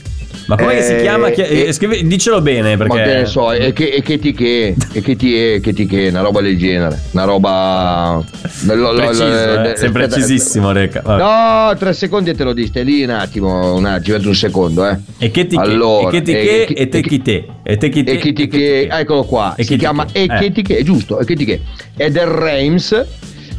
[0.48, 1.28] Ma come si Eh, chiama?
[1.28, 3.02] Chi- eh, eh, scrivi- dicelo bene Ma perché.
[3.02, 5.84] che ne so, e che, e che ti che, e che ti è, che ti
[5.84, 8.24] che, una roba del genere, una roba...
[8.64, 11.02] lo- lo- lo- Preciso, eh, eh, sei precisissimo, Reca.
[11.04, 11.22] Vabbè.
[11.70, 14.88] No, tre secondi e te lo di, stai lì un attimo, un attimo, un secondo,
[14.88, 14.96] eh.
[15.18, 15.62] E che ti che?
[15.62, 16.62] Allora, e che ti e- che?
[16.72, 17.44] e- E te chi te?
[17.62, 18.11] E te chi te?
[18.12, 20.18] E che ti che, eccolo qua, E si che chiama che?
[20.20, 20.38] E Eh.
[20.38, 21.61] che ti che, giusto, E che ti che.
[21.94, 23.04] È del Reims,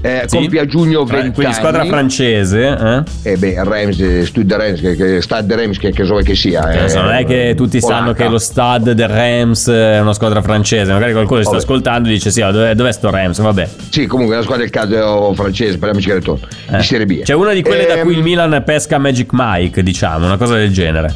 [0.02, 0.38] eh, Sì?
[0.38, 1.90] compie a giugno Fra- 20 Quindi squadra anni.
[1.90, 3.32] francese, eh?
[3.32, 6.62] Eh beh, Reims, eh, Stade Reims, che, che Stade Reims, che, che so che sia.
[6.62, 8.00] Adesso non è che tutti polacca.
[8.00, 12.08] sanno che lo Stade del Reims è una squadra francese, magari qualcuno si sta ascoltando
[12.10, 13.40] e dice sì, dov'è, dov'è sto Reims?
[13.40, 13.68] Vabbè.
[13.90, 16.78] Sì, comunque è una squadra del calcio francese, parliamoci che ritorno, Eh.
[16.78, 17.22] di Serie B.
[17.24, 20.56] C'è una di quelle da Ehm, cui il Milan pesca Magic Mike, diciamo, una cosa
[20.56, 21.14] del genere.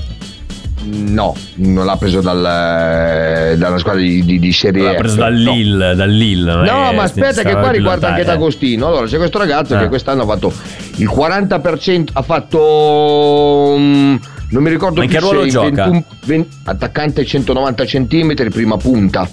[0.86, 4.98] No, non l'ha preso dal, eh, dalla squadra di, di, di Serie L'ha F.
[4.98, 5.52] preso dal No.
[5.54, 6.54] Lille, dal Lille.
[6.54, 8.26] No, è- ma aspetta, che qua riguarda anche eh.
[8.26, 8.88] D'Agostino.
[8.88, 9.80] Allora, c'è questo ragazzo Ah.
[9.80, 10.52] che quest'anno ha fatto
[10.98, 13.76] il 40%, ha fatto.
[13.78, 14.16] mm,
[14.50, 15.84] non mi ricordo Ma in più che ruolo se gioca?
[15.86, 19.28] 21 20 attaccante 190 cm, prima punta.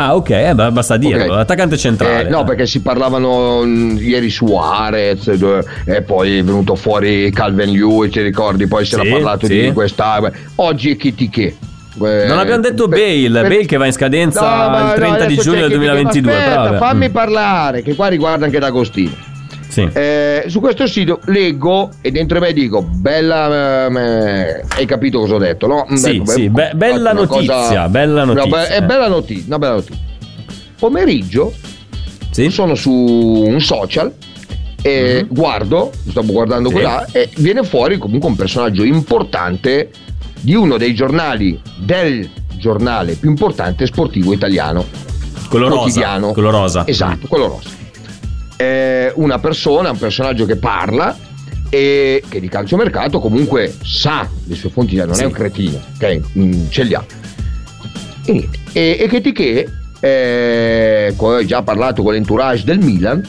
[0.00, 1.24] Ah, ok, eh, basta dirlo.
[1.24, 1.28] Ok.
[1.30, 2.26] L'attaccante centrale.
[2.26, 7.32] Eh, no, perché si parlavano mm, ieri su Arez eh, e poi è venuto fuori
[7.32, 8.68] Calvin Lewis, ti ricordi?
[8.68, 9.60] Poi si era Sì, parlato sì.
[9.60, 10.20] di questa.
[10.56, 11.56] Oggi è Kitty che.
[11.98, 16.32] Non abbiamo detto Bale, Bale che va in scadenza il 30 di giugno del 2022,
[16.32, 17.12] Aspetta, fammi Mm.
[17.12, 19.10] parlare, che qua riguarda anche D'Agostino.
[19.68, 19.88] Sì.
[19.92, 25.38] Eh, su questo sito leggo e dentro me dico bella eh, hai capito cosa ho
[25.38, 25.86] detto no?
[25.94, 28.58] Sì, Beh, sì, be- bella notizia, bella una notizia.
[28.58, 29.96] be- è bella notizia, una bella notizia
[30.78, 31.52] pomeriggio
[32.30, 32.50] Sì?
[32.50, 34.12] sono su un social
[34.80, 35.34] e Mhm.
[35.34, 36.74] guardo stavo guardando Sì.
[36.74, 39.90] quella e viene fuori comunque un personaggio importante
[40.40, 44.84] di uno dei giornali del giornale più importante sportivo italiano
[45.48, 45.80] Quello rosa.
[45.80, 46.32] quotidiano.
[46.32, 46.86] Quello rosa.
[46.86, 47.68] Esatto, quello rosa.
[48.58, 51.16] È una persona, un personaggio che parla
[51.70, 55.22] e che di calciomercato comunque sa le sue fonti, non Sì.
[55.22, 56.20] è un cretino, ok?
[56.38, 57.04] Mm, ce li ha.
[58.24, 59.68] E, e, e che di che,
[60.00, 63.22] eh, ho già parlato con l'entourage del Milan,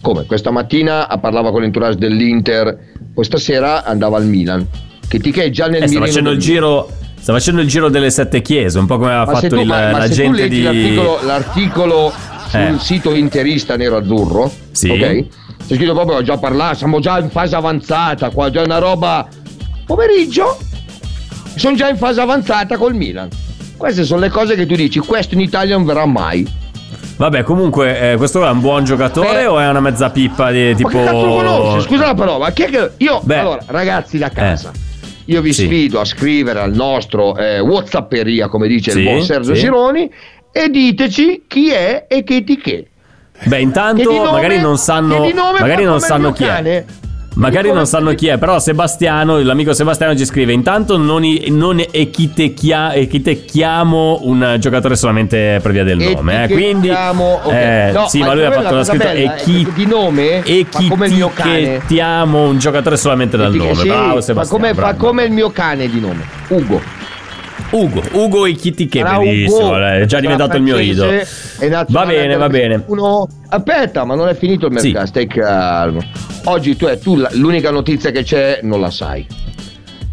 [0.00, 2.78] come questa mattina parlava con l'entourage dell'Inter,
[3.14, 4.66] questa sera andava al Milan.
[5.08, 6.88] Che di che è già nel Eh, sta mirino facendo il giro.
[7.18, 9.66] Sta facendo il giro delle sette chiese, un po' come aveva ma fatto tu, il,
[9.66, 10.62] ma- ma la se tu gente leggi di.
[10.62, 12.12] l'articolo, l'articolo
[12.48, 12.78] sul Eh.
[12.78, 14.90] sito interista nero-azzurro, Sì.
[14.90, 15.26] ok?
[15.66, 19.26] C'è scritto proprio, ho già parlato, siamo già in fase avanzata, qua già una roba...
[19.86, 20.58] Pomeriggio,
[21.56, 23.28] sono già in fase avanzata col Milan.
[23.76, 26.46] Queste sono le cose che tu dici, questo in Italia non verrà mai.
[27.16, 29.46] Vabbè, comunque, eh, questo è un buon giocatore Eh.
[29.46, 30.88] o è una mezza pippa di tipo.
[30.88, 31.86] Ma che cazzo conosci?
[31.88, 32.90] Scusa la parola, chi è che...
[32.98, 33.38] Io, Beh.
[33.38, 34.72] allora, ragazzi da casa,
[35.26, 35.64] io vi Sì.
[35.66, 39.60] sfido a scrivere al nostro eh, Whatsapperia, come dice Sì, il buon Sergio sì.
[39.60, 40.10] Sironi,
[40.56, 42.86] e diteci chi è e che di che.
[43.46, 45.26] Beh, intanto nome- magari non sanno.
[45.58, 46.84] Magari fa non sanno chi è.
[47.36, 54.20] Magari non sanno chi è, però Sebastiano, l'amico Sebastiano ci scrive: Intanto non, non etichetiamo
[54.22, 56.44] un giocatore solamente per via del nome.
[56.44, 56.48] Eh.
[56.48, 57.52] Quindi, Etichetiamo, ok.
[57.52, 62.44] eh, No, sì, ma lui ha fatto la bella, echi- eh, di nome fa etichetiamo
[62.48, 63.74] un giocatore solamente dal nome.
[63.74, 64.62] sì, Bravo fa Sebastiano.
[64.64, 66.80] come, fa come il mio cane di nome, Ugo.
[67.70, 71.10] Ugo, Ugo Ichiti che Sarà bellissimo, Ugo, eh, è già diventato il mio idolo.
[71.88, 72.82] Va bene, va bene.
[72.86, 73.26] Uno...
[73.48, 74.86] Aspetta, ma non è finito il Sì.
[74.88, 76.00] mercato, stai calmo.
[76.44, 79.26] Oggi tu, tu la- l'unica notizia che c'è non la sai.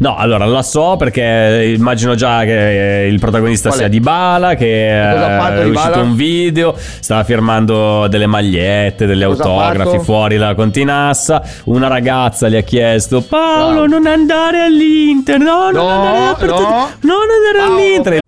[0.02, 3.82] No, allora la so perché immagino già che il protagonista Qual è?
[3.82, 6.02] sia di Bala, che cosa ha eh, fatto è uscito Dybala?
[6.02, 10.02] un video, stava firmando delle magliette, delle Cosa ha autografi fatto?
[10.02, 11.40] fuori la continassa.
[11.66, 13.86] Una ragazza gli ha chiesto: Paolo, Bravo.
[13.86, 16.90] non andare all'Inter, no, non No, andare all'Inter, no.
[17.02, 17.74] non andare Paolo.
[17.74, 18.18] all'Inter.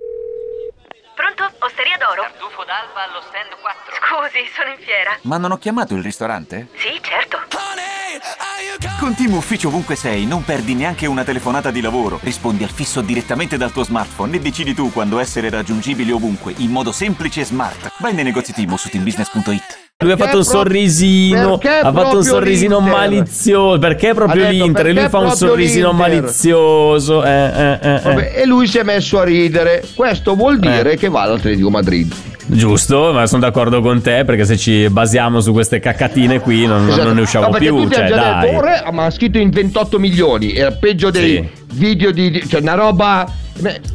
[1.17, 1.43] Pronto?
[1.59, 2.23] Osteria d'oro?
[2.23, 3.54] Tartufo d'alba allo stand 4.
[4.15, 5.19] Scusi, sono in fiera.
[5.23, 6.69] Ma non ho chiamato il ristorante?
[6.77, 7.39] Sì, certo.
[9.01, 12.21] Con Team Ufficio ovunque sei, non perdi neanche una telefonata di lavoro.
[12.23, 16.71] Rispondi al fisso direttamente dal tuo smartphone e decidi tu quando essere raggiungibile ovunque, in
[16.71, 17.91] modo semplice e smart.
[17.99, 19.79] Vai nei negozi Team o su teambusiness.it.
[20.05, 22.95] Lui ha fatto un sorrisino, ha fatto un proprio sorrisino l'Inter?
[22.95, 23.79] malizioso.
[23.79, 24.85] Perché proprio Ha detto, l'Inter?
[24.87, 26.11] Lui fa un proprio sorrisino l'Inter?
[26.11, 27.25] malizioso.
[27.25, 28.01] Eh, eh, eh, eh.
[28.01, 29.85] Vabbè, e lui si è messo a ridere.
[29.95, 32.15] Questo vuol dire che va all'Atletico Madrid.
[32.47, 36.87] Giusto, ma sono d'accordo con te perché se ci basiamo su queste caccatine qui non,
[36.89, 37.05] Esatto.
[37.05, 37.89] non ne usciamo No, più.
[37.89, 38.41] Cioè, già dai.
[38.51, 40.53] detto, "Oh, re, ma ha scritto in 28 milioni.
[40.55, 41.49] Era peggio dei Sì.
[41.73, 43.27] video di, cioè una roba.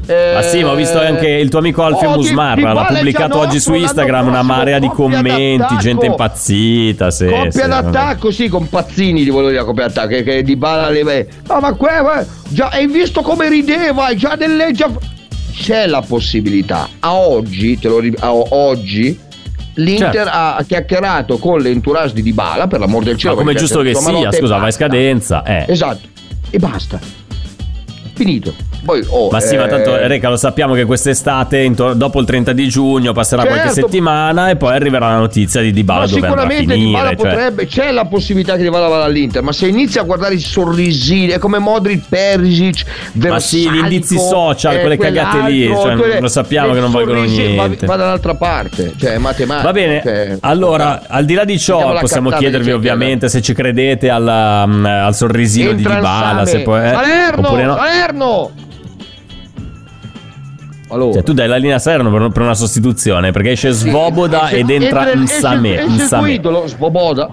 [0.08, 3.28] eh, Ma sì, ma ho visto anche il tuo amico Alfio oh, Musmarra, l'ha pubblicato
[3.28, 5.82] Gianotto oggi su Instagram una marea di commenti, d'attacco.
[5.82, 7.12] gente impazzita.
[7.12, 10.56] Sì, Coppia sì, d'attacco, sì, con Pazzini ti volevo dire coppia d'attacco, che, che di
[10.56, 14.90] bala le No, ma qua, ma- già, hai visto come rideva, già delle già...
[15.62, 19.20] C'è la possibilità, a oggi, te lo ri- a oggi,
[19.76, 20.30] l'Inter Certo.
[20.32, 23.36] ha chiacchierato con l'entourage di Dybala, per l'amor del cielo.
[23.36, 25.44] Ma come è giusto che sia, scusa, va in scadenza.
[25.44, 25.66] Eh.
[25.68, 26.08] Esatto,
[26.50, 27.00] e basta.
[28.14, 28.54] finito.
[28.84, 32.26] Poi, oh, Ma sì, ma eh, tanto Reca lo sappiamo che quest'estate, intor- dopo il
[32.26, 33.82] 30 di giugno, passerà qualche Certo.
[33.82, 36.86] settimana e poi arriverà la notizia di Dybala Ma dove sicuramente finire.
[36.86, 37.16] Dybala cioè.
[37.16, 41.28] potrebbe, c'è la possibilità che Dybala vada all'Inter, ma se inizi a guardare i sorrisini,
[41.32, 46.22] è come Modric, Perisic, Ma sì, gli indizi social, eh, quelle cagate lì, cioè, tu-
[46.22, 47.86] lo sappiamo eh, che non valgono sorrisi- va- niente.
[47.86, 49.62] Va, dall'altra parte, cioè è matematica.
[49.68, 53.54] Va bene, cioè, allora al di là di ciò possiamo chiedervi di ovviamente se ci
[53.54, 56.46] credete alla- mm, al sorrisino di Entra Dybala, Same.
[56.46, 56.96] se può, eh,
[57.36, 57.76] oppure no.
[57.76, 58.52] Salerno!
[60.90, 64.46] Allora, Cioè, tu dai la linea a Salerno per, per una sostituzione perché esce Svoboda
[64.46, 65.70] esce- ed entra esce- Nsame.
[65.74, 66.32] esce- esce il Nsame.
[66.32, 67.30] idolo, Svoboda.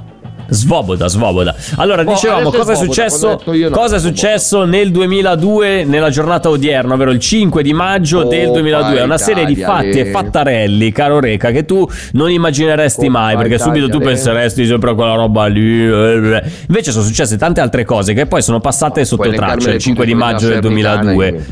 [0.49, 1.57] Svoboda, Svoboda.
[1.77, 4.93] Allora, Boh, dicevamo è cosa è Svoboda, successo, detto io no, cosa è successo nel
[4.93, 8.91] 2002 nella giornata odierna, ovvero il 5 di maggio Oh, del 2002.
[9.01, 10.11] È una Italia, serie di fatti e eh.
[10.13, 14.07] fattarelli, caro Reca, che tu non immagineresti Coppa mai, perché Italia, subito tu eh.
[14.07, 15.85] penseresti sempre a quella roba lì.
[15.85, 16.43] eh, eh.
[16.69, 20.15] Invece sono successe tante altre cose che poi sono passate sotto traccia il 5 di
[20.15, 21.45] maggio del della 2002.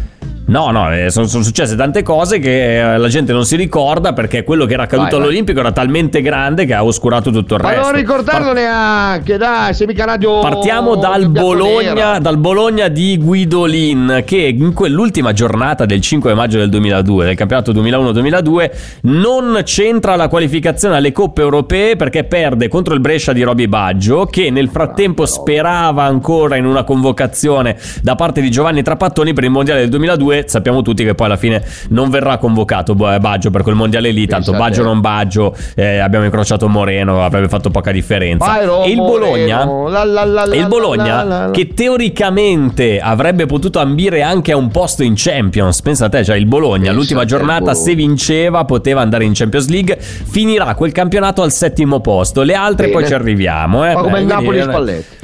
[0.46, 4.12] No, no, eh, sono, sono successe tante cose che eh, la gente non si ricorda
[4.12, 5.26] perché quello che era accaduto Vai, vai.
[5.28, 7.84] all'Olimpico era talmente grande che ha oscurato tutto il Ma resto.
[7.86, 10.40] non ricordarlo neanche, dai, mica radio.
[10.40, 11.28] Partiamo dal.
[11.28, 17.34] Bologna, dal Bologna di Guidolin che in quell'ultima giornata del 5 maggio del 2002, del
[17.36, 18.70] campionato 2001-2002,
[19.02, 24.26] non c'entra la qualificazione alle coppe europee perché perde contro il Brescia di Roby Baggio
[24.26, 29.50] che nel frattempo sperava ancora in una convocazione da parte di Giovanni Trapattoni per il
[29.50, 30.33] mondiale del 2002.
[30.46, 34.26] Sappiamo tutti che poi alla fine non verrà convocato Bo- Baggio per quel mondiale lì,
[34.26, 38.44] tanto Pensa a Baggio non Baggio, eh, abbiamo incrociato Moreno, avrebbe fatto poca differenza.
[38.46, 43.78] Vai, Romo, e il Bologna la, la, la, e il Bologna, che teoricamente avrebbe potuto
[43.78, 47.24] ambire anche a un posto in Champions, pensa a te, cioè il Bologna, Pensa l'ultima
[47.24, 47.84] giornata, Bologna.
[47.84, 52.42] se vinceva, poteva andare in Champions League, finirà quel campionato al settimo posto.
[52.42, 52.98] Le altre Bene.
[52.98, 53.84] poi ci arriviamo.
[53.88, 53.94] Eh.
[53.94, 55.16] Ma come Beh, il Napoli quindi, eh, Spalletti.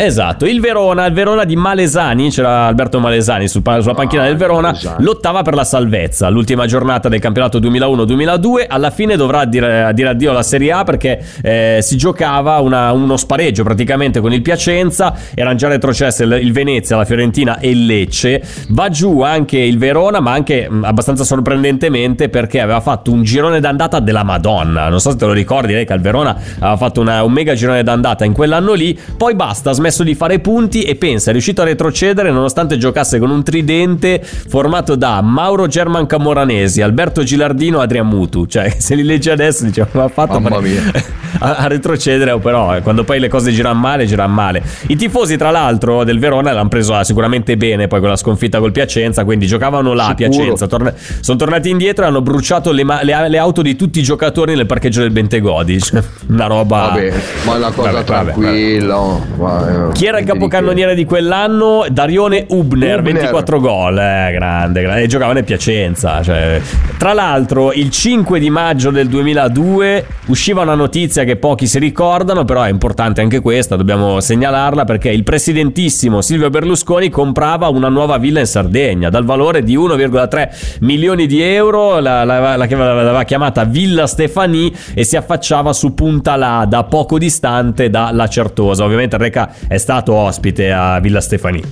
[0.00, 4.36] Esatto, il Verona, il Verona di Malesani, c'era Alberto Malesani sul sulla panchina Ah, del
[4.36, 5.02] Verona, Malesani.
[5.02, 6.28] lottava per la salvezza.
[6.28, 11.20] L'ultima giornata del campionato 2001-2002, alla fine dovrà dire, dire addio alla Serie A perché
[11.42, 16.52] eh, si giocava una- uno spareggio praticamente con il Piacenza, erano già retrocesse il, il
[16.52, 18.40] Venezia, la Fiorentina e il Lecce.
[18.68, 23.58] Va giù anche il Verona, ma anche mh, abbastanza sorprendentemente perché aveva fatto un girone
[23.58, 24.88] d'andata della Madonna.
[24.88, 27.54] Non so se te lo ricordi, lei che il Verona aveva fatto una- un mega
[27.54, 31.32] girone d'andata in quell'anno lì, poi basta, ha smesso di fare punti e pensa, è
[31.32, 37.80] riuscito a retrocedere nonostante giocasse con un tridente formato da Mauro German Camoranesi, Alberto Gilardino,
[37.80, 38.46] Adrian Mutu.
[38.46, 40.36] Cioè, se li leggi adesso dice come ha fatto
[41.40, 44.62] a, a retrocedere, però eh, quando poi le cose girano male, girano male.
[44.88, 48.58] I tifosi, tra l'altro, del Verona l'hanno preso ah, sicuramente bene poi con la sconfitta
[48.58, 50.14] col Piacenza, quindi giocavano là a.
[50.14, 54.00] Piacenza, torna- sono tornati indietro e hanno bruciato le, ma- le- le auto di tutti
[54.00, 55.80] i giocatori nel parcheggio del Bentegodi.
[55.80, 56.88] Cioè, una roba...
[56.88, 57.12] Vabbè,
[57.44, 58.98] ma una cosa Vabbè, vabbè, tranquilla.
[58.98, 59.24] oh,
[59.68, 61.84] eh, Chi era il capocannoniere di quell'anno?
[61.90, 63.02] Darione Ubner, Ubner.
[63.02, 66.22] 24 gol, eh, grande, grande, e giocava nel Piacenza.
[66.22, 66.60] cioè.
[66.96, 72.44] Tra l'altro, il 5 di maggio del 2002 usciva una notizia che pochi si ricordano,
[72.44, 78.18] però è importante anche questa, dobbiamo segnalarla perché il presidentissimo Silvio Berlusconi comprava una nuova
[78.18, 83.64] villa in Sardegna dal valore di 1,3 milioni di euro, la, la, la- l'aveva chiamata
[83.64, 88.84] Villa Stefani e si affacciava su Punta Lada, poco distante da La Certosa.
[88.84, 91.62] Ovviamente Reca è stato ospite a Villa Stefani.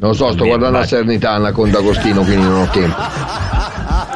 [0.00, 0.80] Non so, sto Bene, guardando vai.
[0.82, 2.96] la Sernitana con D'Agostino, quindi non ho tempo.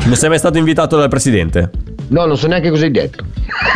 [0.04, 1.70] Non sei mai stato invitato dal presidente?
[2.08, 3.24] No, non so neanche cosa hai detto.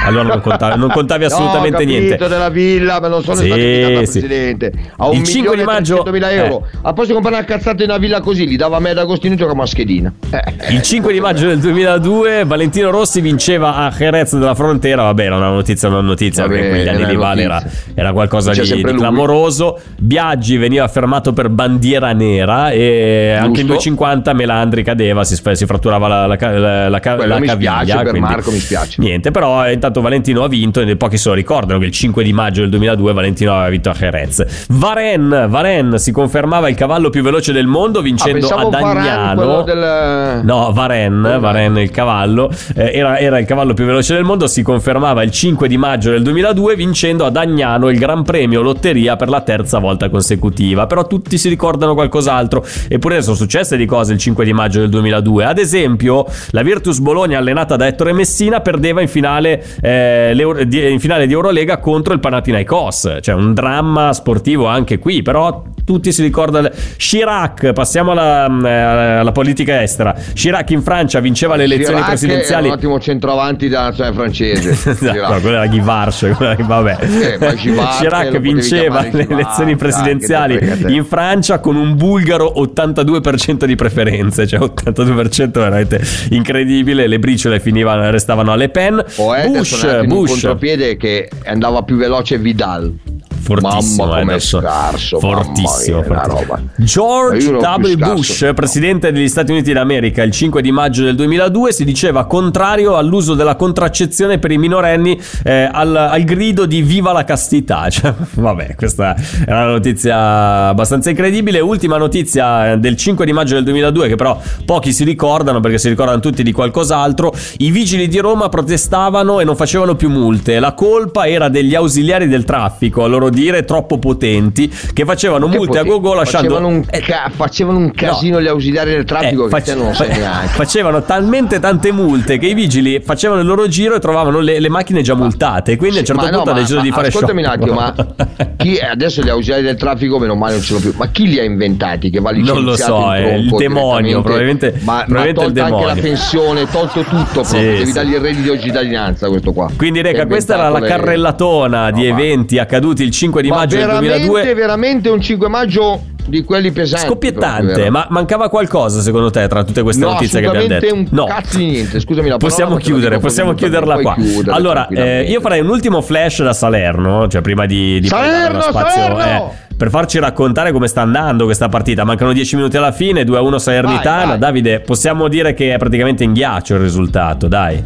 [0.05, 2.29] Allora non contavi, non contavi assolutamente no, ho niente.
[2.29, 4.19] della villa, ma non sono Sì, stato invitato sì.
[4.21, 4.73] presidente.
[4.97, 6.67] A un Il 5 di maggio- euro.
[6.73, 6.79] eh.
[6.83, 8.99] A posto di comprare una cazzata in una villa così, li dava a me ad
[8.99, 10.13] Agostino a schedina.
[10.31, 15.25] Eh, Il 5 di maggio del 2002 Valentino Rossi vinceva a Jerez della Frontera, vabbè
[15.25, 17.63] era una notizia non notizia Vabbè, perché quegli anni di Vale era,
[17.95, 19.79] era qualcosa di, di clamoroso.
[19.97, 23.91] Biaggi veniva fermato per bandiera nera e anche in Giusto.
[23.91, 27.01] 250 Melandri cadeva, si, si fratturava la, la, la, la, la
[27.41, 28.03] caviglia.
[28.19, 28.97] Quindi Marco mi spiace.
[29.01, 32.23] Niente, però eh, intanto Valentino ha vinto e pochi se lo ricordano che il 5
[32.23, 34.67] di maggio del 2002 Valentino aveva vinto a Jerez.
[34.69, 39.01] Varen, Varen si confermava il cavallo più veloce del mondo Ah, vincendo pensavo a Varane,
[39.09, 39.35] Dagnano.
[39.43, 40.45] quello del...
[40.45, 44.63] No, Varen, Varen il cavallo, eh, era, era il cavallo più veloce del mondo, si
[44.63, 49.29] confermava il 5 di maggio del 2002 vincendo a Dagnano il Gran Premio Lotteria per
[49.29, 50.87] la terza volta consecutiva.
[50.87, 54.89] Però tutti si ricordano qualcos'altro, eppure sono successe di cose il 5 di maggio del
[54.91, 55.45] 2002.
[55.45, 61.27] Ad esempio, la Virtus Bologna allenata da Ettore Messina perdeva in finale eh, in finale
[61.27, 63.19] di Eurolega contro il Panathinaikos.
[63.21, 66.69] Cioè un dramma sportivo anche qui, però tutti si ricordano
[66.99, 70.15] Chirac, passiamo alla, eh, alla politica estera.
[70.35, 72.65] Chirac in Francia vinceva le elezioni Chirac presidenziali.
[72.65, 74.97] È un ottimo centroavanti della nazionale francese.
[75.09, 76.99] No, quella era Ghivarce, quella- vabbè.
[77.01, 77.39] Eh,
[77.73, 84.61] lo Chirac vinceva le elezioni presidenziali in Francia con un bulgaro 82% di preferenze, cioè
[84.61, 89.05] 82% veramente incredibile, le briciole finivano restavano alle Pen.
[89.17, 92.93] O Bush, in un Bush contropiede che andava più veloce Vidal.
[93.41, 94.61] Fortissimo, mamma è Ederson.
[94.61, 96.71] scarso, Fortissimo, mamma mia, fortissimo.
[96.77, 97.95] George W.
[97.97, 102.97] Bush, presidente degli Stati Uniti d'America, il 5 di maggio del 2002 si diceva contrario
[102.97, 107.87] all'uso della contraccezione per i minorenni eh, al, al grido di viva la castità.
[107.99, 111.59] Cioè, vabbè, questa è una notizia abbastanza incredibile.
[111.61, 115.79] Ultima notizia eh, del 5 di maggio del 2002 che però pochi si ricordano perché
[115.79, 117.33] si ricordano tutti di qualcos'altro.
[117.59, 120.61] I vigili di Roma protestavano e non facevano più multe.
[120.61, 125.57] La colpa era degli ausiliari del traffico, a loro dire troppo potenti, che facevano Che
[125.57, 126.49] multe a potevi- gogo lasciando...
[126.49, 130.07] Facevano un, Eh, ca- facevano un casino gli ausiliari del traffico eh, fac- non lo
[130.07, 130.49] neanche.
[130.55, 134.69] Facevano talmente tante multe che i vigili facevano il loro giro e trovavano le, le
[134.69, 135.77] macchine già multate.
[135.77, 137.53] Quindi a un certo Ma no, punto hanno deciso di fare ascoltami show.
[137.53, 140.93] un attimo, ma chi adesso gli ausiliari del traffico meno male non ce l'ho più.
[140.97, 142.11] Ma chi li ha inventati?
[142.11, 145.61] Che va Non lo licenziato so, è il demonio, probabilmente- Ma, probabilmente ma il tolto
[145.63, 146.03] anche la demonio.
[146.03, 147.73] pensione, tolto tutto Sì, proprio.
[147.73, 147.93] Devi sì.
[147.93, 149.71] dargli il reddito di cittadinanza questo qua.
[149.77, 153.49] Quindi, Reca, questa era la le- carrellatona di No, ma- eventi accaduti il 5 di
[153.49, 154.55] ma maggio del veramente, 2002.
[154.55, 157.07] veramente un 5 maggio di quelli pesanti.
[157.07, 160.95] Scoppiettante, ma mancava qualcosa secondo te tra tutte queste No, notizie che abbiamo detto?
[160.95, 164.15] un cazzo di niente, scusami la parola, Possiamo chiudere, possiamo chiuderla qua.
[164.15, 168.61] chiudere allora, eh, io farei un ultimo flash da Salerno, cioè prima di, di Salerno,
[168.61, 169.53] spazio Salerno!
[169.53, 172.05] eh, per farci raccontare come sta andando questa partita.
[172.05, 174.17] Mancano 10 minuti alla fine, 2-1 Salernitana.
[174.19, 174.39] Vai, vai.
[174.39, 177.81] Davide, possiamo dire che è praticamente in ghiaccio il risultato, dai.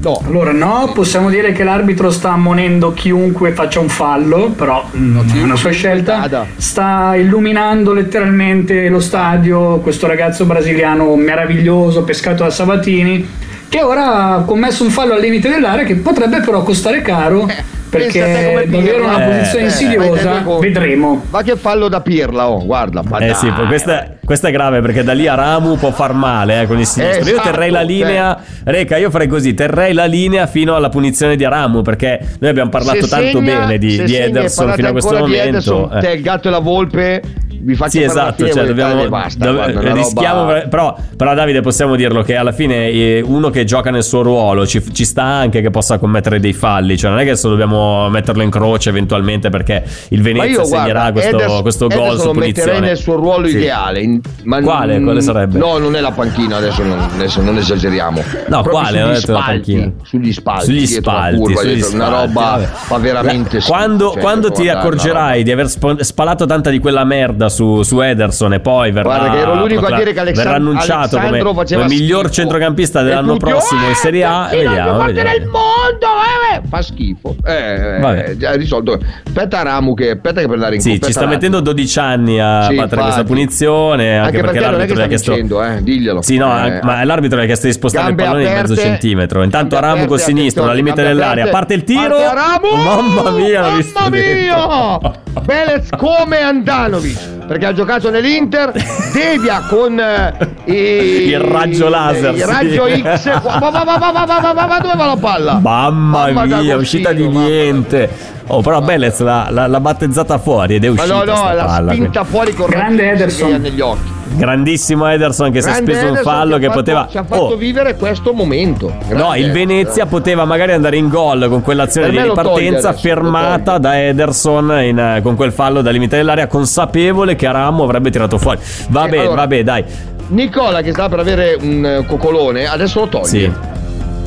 [0.00, 0.22] No.
[0.24, 5.42] Allora, no, possiamo dire che l'arbitro sta ammonendo chiunque faccia un fallo, però mm, è
[5.42, 6.18] una sua scelta.
[6.18, 6.46] Vada.
[6.56, 13.28] Sta illuminando letteralmente lo stadio, questo ragazzo brasiliano meraviglioso, pescato da Sabatini,
[13.68, 17.48] che ora ha commesso un fallo al limite dell'area che potrebbe però costare caro,
[17.88, 21.24] perché davvero una Eh, posizione eh, insidiosa, vai, vai, vedremo.
[21.30, 23.00] Va che fallo da Pirla, oh, guarda.
[23.18, 26.62] Eh dai, sì, questa, questa è grave perché da lì a Ramu può far male
[26.62, 27.24] eh, con il sinistro.
[27.24, 31.36] io Esatto, terrei la linea, Reca, io farei così, terrei la linea fino alla punizione
[31.36, 34.88] di Ramu perché noi abbiamo parlato Se tanto segna- bene di, di segna Ederson fino
[34.88, 35.48] a questo momento.
[35.48, 36.00] Ederson, eh.
[36.00, 37.22] te, il gatto e la volpe
[37.60, 41.96] vi faccio Sì, esatto, cioè, dobbiamo, basta, dov- guarda, rischiamo, roba- però, però Davide possiamo
[41.96, 45.60] dirlo che alla fine eh, uno che gioca nel suo ruolo ci, ci sta anche
[45.60, 47.77] che possa commettere dei falli, cioè non è che adesso dobbiamo
[48.10, 52.18] metterlo in croce eventualmente perché il Venezia io segnerà guarda, questo, Ederson- questo gol Ederson
[52.20, 52.86] su lo metterei punizione.
[52.86, 53.56] nel suo ruolo Sì.
[53.56, 54.00] ideale.
[54.00, 55.00] in- ma Quale?
[55.00, 55.58] Quale sarebbe?
[55.58, 58.22] No, non è la panchina, adesso non, adesso non esageriamo.
[58.48, 59.14] No, Proprio quale?
[59.14, 60.64] Sugli spalti, sugli spalti.
[60.64, 64.78] Sugli spalti, curva, sugli dietro, una spalti, roba fa veramente quando, cioè, quando ti una
[64.78, 69.30] accorgerai di aver spalato tanta di quella merda su, su Ederson e poi verrà, Guarda
[69.30, 72.32] che ero l'unico a procla- dire che Alexand- verrà annunciato come, come miglior schifo.
[72.34, 75.30] centrocampista dell'anno prossimo in "Eh, Serie A, vediamo, vediamo.
[75.34, 76.06] il mondo,
[76.52, 77.36] eh, eh." fa schifo.
[77.44, 77.67] Eh,
[78.00, 78.36] Vabbè.
[78.36, 78.98] già risolto.
[79.26, 82.40] Aspetta Ramu che aspetta che per andare in Sì, ci sta aspetta mettendo 12 anni
[82.40, 84.16] a Sì, battere questa punizione.
[84.18, 85.30] Anche, Anche perché che l'arbitro gli ha chiesto.
[85.32, 86.22] vincendo, eh, diglielo.
[86.22, 89.42] Sì, no, Eh, ma l'arbitro gli ha chiesto di spostare il pallone di mezzo centimetro.
[89.42, 91.48] Intanto Ramu col sinistro, alla limite dell'area.
[91.48, 92.16] Parte il tiro.
[92.16, 92.82] Parte Ramu!
[92.82, 94.98] Mamma mia, Mamma mia!
[95.44, 98.72] Belez come Andanovic perché ha giocato nell'Inter,
[99.12, 102.34] devia con eh, i, il raggio laser.
[102.34, 102.46] Il sì.
[102.46, 103.40] raggio X.
[103.42, 105.58] Va, va, va, va, va, va, va, va, dove va la palla?
[105.58, 108.36] Mamma, mamma mia, uscita di niente.
[108.50, 111.52] Oh, però Bellez l'ha, l'ha- l'ha battezzata fuori ed è ma uscita no no sta
[111.52, 111.92] l'ha palla.
[111.92, 113.60] spinta fuori con Grande Ederson.
[113.60, 116.78] negli occhi Grandissimo Ederson che si è Grande speso un Ederson fallo ha che fatto-
[116.78, 117.06] poteva...
[117.10, 119.52] ci ha fatto Oh, vivere questo momento No, Grande il Ederson.
[119.66, 124.98] Venezia poteva magari andare in gol con quell'azione di ripartenza adesso, fermata da Ederson in,
[124.98, 128.58] eh, con quel fallo da limite dell'area, consapevole che Aramo avrebbe tirato fuori.
[128.88, 129.84] Vabbè, Eh, allora- vabbè, dai.
[130.28, 133.50] Nicola che sta per avere un eh, coccolone adesso lo toglie Sì.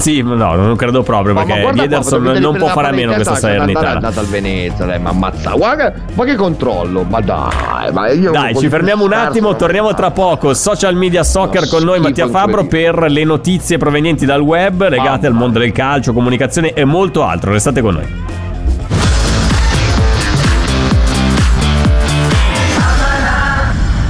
[0.02, 3.88] Sì, no, non credo proprio Ma- perché Ederson non può fare a meno questa Salernitana.
[3.88, 5.52] È andata al Venezia, dai, ma ammazza.
[5.52, 10.12] Guarda, ma che controllo, ma dai, ma io Dai, ci fermiamo un attimo, torniamo tra
[10.12, 10.54] poco.
[10.54, 12.66] Social Media Soccer No, con noi Mattia incredibile.
[12.66, 17.52] per le notizie provenienti dal web legate al mondo del calcio, comunicazione e molto altro.
[17.52, 18.41] Restate con noi.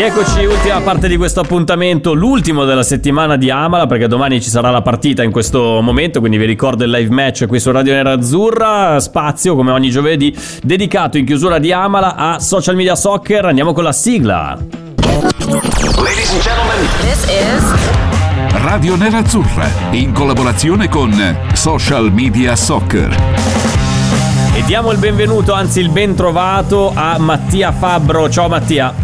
[0.04, 4.72] Eccoci, ultima parte di questo appuntamento, l'ultimo della settimana di Amala, perché domani ci sarà
[4.72, 8.14] la partita in questo momento, quindi vi ricordo il live match qui su Radio Nera
[8.14, 13.74] Azzurra, spazio come ogni giovedì dedicato in chiusura di Amala a Social Media Soccer, andiamo
[13.74, 14.58] con la sigla.
[14.58, 23.16] Ladies and gentlemen, This is Radio Nerazzurra, in collaborazione con Social Media Soccer.
[24.56, 28.28] E diamo il benvenuto, anzi il ben trovato a Mattia Fabbro.
[28.32, 29.01] Ciao Mattia.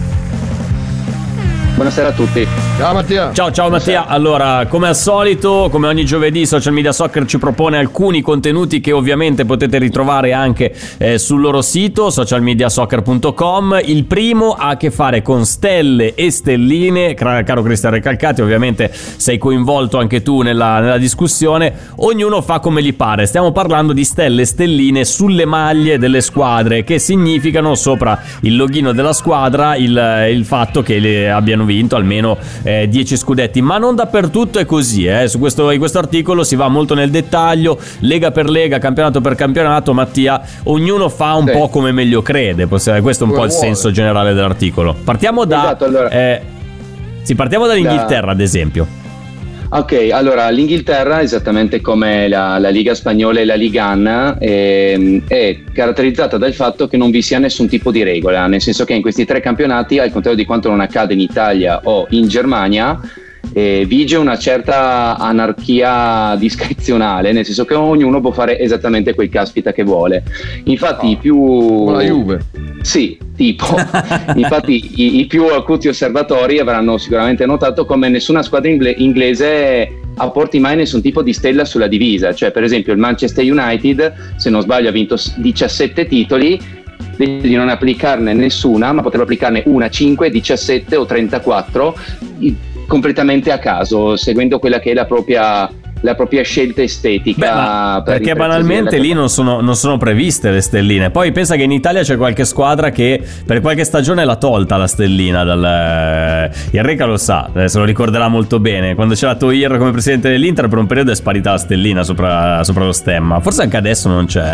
[1.78, 2.48] Buonasera a tutti.
[2.76, 3.32] Ciao Mattia.
[3.34, 4.08] Ciao, ciao Mattia.
[4.08, 8.92] Allora, come al solito, come ogni giovedì, Social Media Soccer ci propone alcuni contenuti che
[8.92, 13.82] ovviamente potete ritrovare anche eh, sul loro sito, socialmediasoccer.com.
[13.86, 17.14] Il primo ha a che fare con stelle e stelline.
[17.14, 21.72] Caro Cristian Recalcati, ovviamente sei coinvolto anche tu nella, nella discussione.
[21.98, 23.28] Ognuno fa come gli pare.
[23.28, 28.94] Stiamo parlando di stelle e stelline sulle maglie delle squadre, che significano sopra il loghino
[28.94, 33.94] della squadra il, il fatto che le abbiano vinto almeno 10 eh, scudetti, ma non
[33.94, 35.06] dappertutto è così.
[35.06, 35.28] Eh.
[35.28, 39.36] Su questo, in questo articolo si va molto nel dettaglio, lega per lega, campionato per
[39.36, 39.94] campionato.
[39.94, 41.52] Mattia, ognuno fa un sì.
[41.52, 42.66] po' come meglio crede.
[42.66, 43.52] Questo è un po' il vuole.
[43.52, 44.96] senso generale dell'articolo.
[45.04, 45.66] Partiamo da.
[45.66, 46.10] Esatto, allora.
[46.10, 46.42] eh,
[47.22, 48.32] sì, partiamo dall'Inghilterra, da...
[48.32, 49.06] ad esempio.
[49.70, 54.98] Ok, allora l'Inghilterra, esattamente come la, la Liga spagnola e la Liga Anna, è,
[55.28, 58.94] è, caratterizzata dal fatto che non vi sia nessun tipo di regola, nel senso che
[58.94, 62.98] in questi tre campionati, al contrario di quanto non accade in Italia o in Germania,
[63.54, 69.74] eh, vige una certa anarchia discrezionale, nel senso che ognuno può fare esattamente quel caspita
[69.74, 70.24] che vuole.
[70.66, 71.92] Infatti, oh, i più.
[71.92, 72.40] La Juve.
[72.82, 73.66] Sì, tipo.
[74.36, 80.60] Infatti, i, i, più acuti osservatori avranno sicuramente notato come nessuna squadra ingle- inglese apporti
[80.60, 82.34] mai nessun tipo di stella sulla divisa.
[82.34, 86.76] Cioè, per esempio, il Manchester United, se non sbaglio, ha vinto 17 titoli
[87.18, 91.96] di non applicarne nessuna, ma potrebbe applicarne una, 5, 17 o 34
[92.88, 95.70] completamente a caso, seguendo quella che è la propria
[96.02, 98.02] la propria scelta estetica.
[98.02, 101.10] Beh, perché banalmente lì non sono, non sono, previste le stelline.
[101.10, 104.88] Poi pensa che in Italia c'è qualche squadra che per qualche stagione l'ha tolta la
[104.88, 105.44] stellina.
[105.44, 106.52] Dal...
[106.72, 108.96] Il Reca lo sa, eh, se lo ricorderà molto bene.
[108.96, 112.86] Quando c'era Toir come presidente dell'Inter, per un periodo è sparita la stellina sopra, sopra
[112.86, 113.40] lo stemma.
[113.40, 114.54] Forse anche adesso non c'è.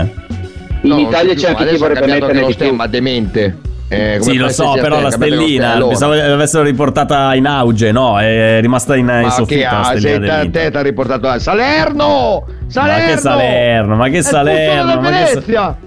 [0.82, 3.72] In no, Italia c'è anche chi vorrebbe mettere lo stemma demente.
[3.94, 8.20] Eh, sì, lo so, però la stellina pensavo l'avessero riportata in auge, no?
[8.20, 9.76] È rimasta in, in soffitto.
[9.76, 12.46] Ma che a te ti ha riportato a Salerno!
[12.68, 13.06] Salerno!
[13.06, 13.96] Ma che Salerno?
[13.96, 15.02] Ma che Salerno?
[15.02, 15.78] Ma che Venezia!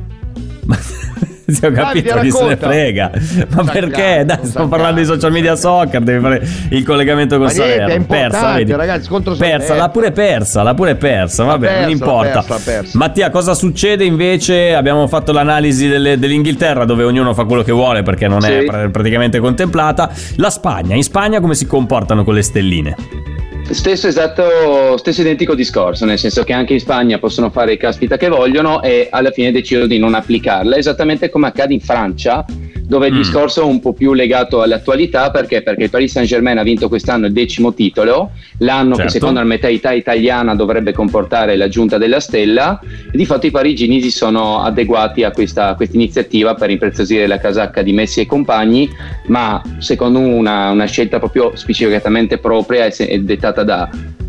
[1.46, 3.10] Sì, ho capito Dai, chi se ne frega.
[3.12, 4.24] Ma Saccato, perché?
[4.26, 8.04] Dai, stiamo parlando di social media soccer, devi fare il collegamento con Salerno.
[8.04, 8.72] Persa, vedi?
[8.72, 11.44] ragazzi, contro persa, l'ha pure persa, l'ha pure persa.
[11.44, 12.42] Vabbè, persa, non importa.
[12.42, 12.98] Persa, persa.
[12.98, 14.74] Mattia, cosa succede invece?
[14.74, 18.50] Abbiamo fatto l'analisi delle, dell'Inghilterra, dove ognuno fa quello che vuole perché non sì.
[18.50, 20.10] è pr- praticamente contemplata.
[20.36, 23.25] La Spagna, in Spagna come si comportano con le stelline?
[23.68, 28.16] Stesso esatto, stesso identico discorso, nel senso che anche in Spagna possono fare il caspita
[28.16, 32.44] che vogliono e alla fine decidono di non applicarla, esattamente come accade in Francia,
[32.86, 33.16] dove il mm.
[33.16, 35.62] discorso è un po' più legato all'attualità perché?
[35.62, 39.02] perché il Paris Saint Germain ha vinto quest'anno il decimo titolo, l'anno certo.
[39.02, 42.78] che secondo la metà italiana dovrebbe comportare l'aggiunta della stella
[43.10, 47.82] e di fatto i parigini si sono adeguati a questa, iniziativa per impreziosire la casacca
[47.82, 48.88] di Messi e compagni,
[49.26, 53.88] ma secondo una, una scelta proprio specificatamente propria e dettata da,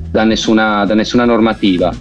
[0.10, 1.93] da nessuna, da nessuna, normativa.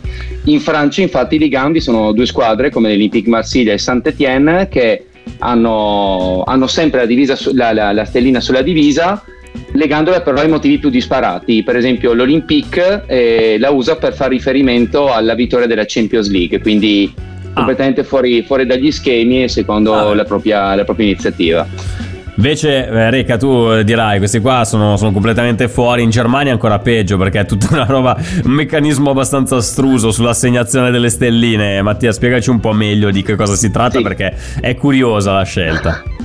[0.44, 5.06] In Francia, infatti, i Ligandi sono due squadre come l'Olympique Marsiglia e Saint-Étienne che
[5.38, 9.22] hanno, hanno sempre la, divisa, la, la, la, stellina sulla divisa,
[9.72, 11.62] legandola però ai motivi più disparati.
[11.62, 17.12] Per esempio, l'Olympique eh, la usa per fare riferimento alla vittoria della Champions League, quindi
[17.16, 17.52] ah.
[17.54, 20.14] completamente fuori, fuori, dagli schemi e secondo ah.
[20.14, 21.66] la, propria, la propria iniziativa.
[22.36, 26.02] Invece, eh, Reca, tu eh, dirai, questi qua sono, sono, completamente fuori.
[26.02, 30.90] In Germania è ancora peggio perché è tutta una roba, un meccanismo abbastanza astruso sull'assegnazione
[30.90, 31.82] delle stelline.
[31.82, 34.02] Mattia, spiegaci un po' meglio di che cosa si tratta sì.
[34.02, 36.02] perché è curiosa la scelta.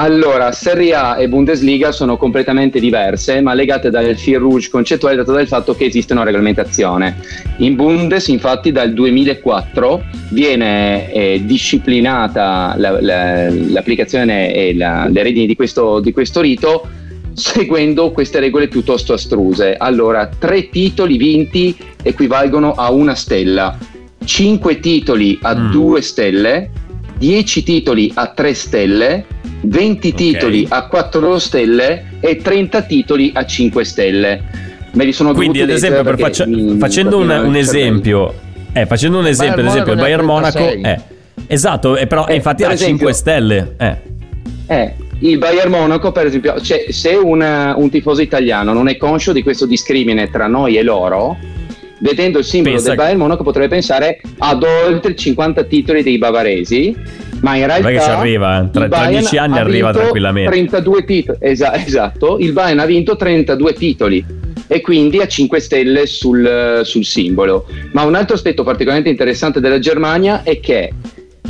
[0.00, 5.32] Allora, Serie A e Bundesliga sono completamente diverse, ma legate dal fil rouge concettuale dato
[5.32, 7.16] dal fatto che esiste una regolamentazione.
[7.58, 15.46] In Bundes, infatti, dal 2004 viene eh, disciplinata la, la, l'applicazione e la, le redini
[15.46, 16.88] di questo, di questo rito
[17.32, 19.74] seguendo queste regole piuttosto astruse.
[19.76, 23.76] Allora, tre titoli vinti equivalgono a una stella,
[24.24, 25.70] cinque titoli a mm.
[25.72, 26.70] due stelle,
[27.18, 29.26] dieci titoli a tre stelle
[29.60, 30.78] 20 titoli okay.
[30.78, 34.42] a 4 stelle e 30 titoli a 5 stelle.
[34.92, 38.34] Me li sono Quindi, ad esempio, per faccia- mi, facendo un, un esempio,
[38.72, 41.00] eh, facendo un esempio, ad esempio, il Bayern Monaco è
[41.46, 43.74] esatto, è però eh, infatti ha 5 stelle.
[43.78, 43.96] Eh.
[44.66, 44.94] eh.
[45.20, 49.42] il Bayern Monaco, per esempio, cioè, se una, un tifoso italiano non è conscio di
[49.42, 51.36] questo discrimine tra noi e loro,
[52.00, 56.96] vedendo il simbolo Pensa del Bayern Monaco potrebbe pensare ad oltre 50 titoli dei bavaresi
[57.40, 58.70] ma in realtà che ci arriva, eh.
[58.70, 63.72] tra, tra 10 anni arriva tranquillamente 32 titoli, Esa- esatto il Bayern ha vinto 32
[63.74, 64.24] titoli
[64.66, 67.66] e quindi a 5 stelle sul, sul simbolo.
[67.92, 70.92] Ma un altro aspetto particolarmente interessante della Germania è che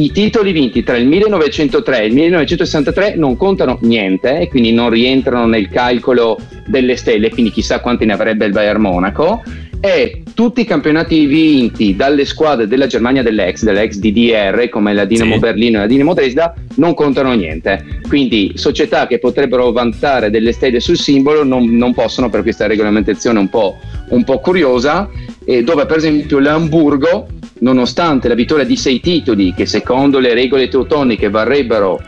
[0.01, 4.90] i titoli vinti tra il 1903 e il 1963 non contano niente e quindi non
[4.90, 9.42] rientrano nel calcolo delle stelle, quindi chissà quanti ne avrebbe il Bayern Monaco.
[9.81, 15.35] E tutti i campionati vinti dalle squadre della Germania dell'ex, dell'ex DDR, come la Dinamo
[15.35, 15.39] Sì.
[15.39, 18.01] Berlino e la Dinamo Dresda, non contano niente.
[18.09, 23.39] Quindi società che potrebbero vantare delle stelle sul simbolo non, non possono per questa regolamentazione
[23.39, 23.76] un po',
[24.09, 25.09] un po' curiosa,
[25.45, 27.29] e dove per esempio l'Hamburgo,
[27.61, 32.01] nonostante la vittoria di sei titoli, che secondo le regole teutoniche varrebbero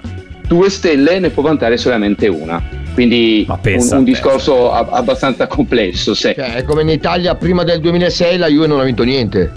[0.49, 2.79] due stelle, ne può vantare solamente una.
[2.95, 6.14] Quindi un, pensa un discorso a- abbastanza complesso.
[6.14, 6.32] Sì.
[6.34, 9.53] Cioè, è come in Italia prima del 2006 la Juve non ha vinto niente.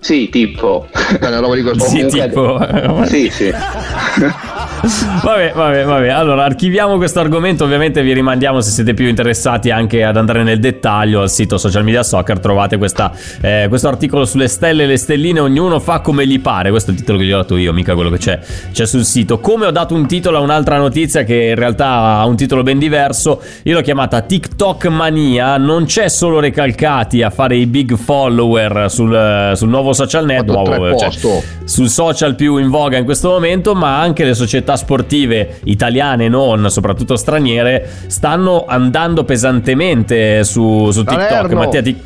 [0.00, 0.86] Sì, tipo.
[1.20, 2.58] Una roba di questo Sì, tipo.
[3.06, 3.50] Sì, sì.
[5.22, 6.08] Vabbè, vabbè, vabbè.
[6.08, 7.64] Allora, archiviamo questo argomento.
[7.64, 11.84] Ovviamente vi rimandiamo se siete più interessati anche ad andare nel dettaglio al sito Social
[11.84, 12.38] Media Soccer.
[12.38, 15.40] Trovate questa, eh, questo articolo sulle stelle e le stelline.
[15.40, 16.70] Ognuno fa come gli pare.
[16.70, 18.40] Questo è il titolo che gli ho dato io, mica quello che c'è,
[18.72, 19.40] c'è sul sito.
[19.40, 22.78] Come ho dato un titolo a un'altra notizia che in realtà ha un titolo ben
[22.78, 23.42] diverso.
[23.64, 25.58] Io l'ho chiamata TikTok Mania.
[25.58, 30.96] Non c'è solo Recalcati a fare i big follower sul, sul nuovo social network.
[30.96, 36.24] cioè, sul social più in voga in questo momento, ma anche le società sportive italiane
[36.24, 41.52] e non, soprattutto straniere, stanno andando pesantemente su, su TikTok.
[41.52, 41.96] Mattia, ti,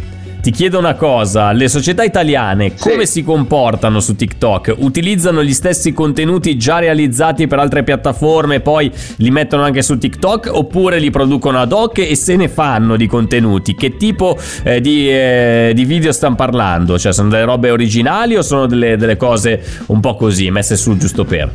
[0.43, 4.75] ti chiedo una cosa: le società italiane come si comportano su TikTok?
[4.79, 10.51] Utilizzano gli stessi contenuti già realizzati per altre piattaforme, poi li mettono anche su TikTok,
[10.53, 13.77] oppure li producono ad hoc e se ne fanno di contenuti?
[13.77, 16.99] Che tipo eh, di, eh, di video stanno parlando?
[16.99, 20.97] Cioè, sono delle robe originali o sono delle, delle cose un po' così, messe su
[20.97, 21.51] giusto per?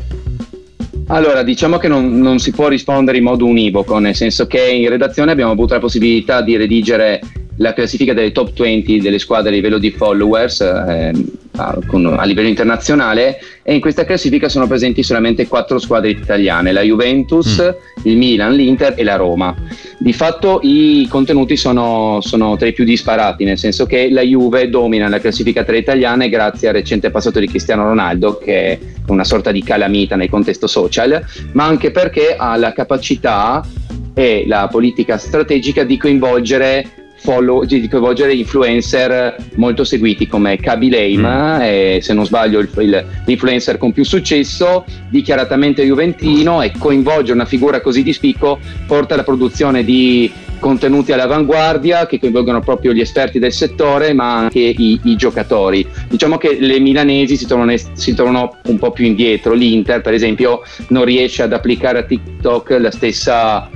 [1.10, 4.89] Allora, diciamo che non, non si può rispondere in modo univoco, nel senso che in
[4.89, 7.22] redazione abbiamo avuto la possibilità di redigere
[7.58, 11.12] la classifica delle top 20 delle squadre a livello di followers eh,
[11.58, 16.72] a, con- a livello internazionale e in questa classifica sono presenti solamente quattro squadre italiane,
[16.72, 19.55] la Juventus, il Milan, l'Inter e la Roma.
[19.97, 24.70] Di fatto i contenuti sono, sono tra i più disparati, nel senso che la Juve
[24.70, 28.80] domina la classifica tra le italiane grazie al recente passato di Cristiano Ronaldo, che è
[29.08, 33.66] una sorta di calamita nel contesto social, ma anche perché ha la capacità
[34.14, 41.95] e la politica strategica di coinvolgere follow, di coinvolgere influencer molto seguiti come Kaby Lame,
[41.95, 47.43] eh, se non sbaglio il- il- l'influencer con più successo, dichiaratamente juventino e coinvolgere una
[47.43, 53.39] figura così di spicco porta alla produzione di contenuti all'avanguardia che coinvolgono proprio gli esperti
[53.39, 55.86] del settore ma anche i, i giocatori.
[56.07, 60.61] Diciamo che le milanesi si trovano, si trovano un po' più indietro, l'Inter per esempio
[60.88, 63.69] non riesce ad applicare a TikTok la stessa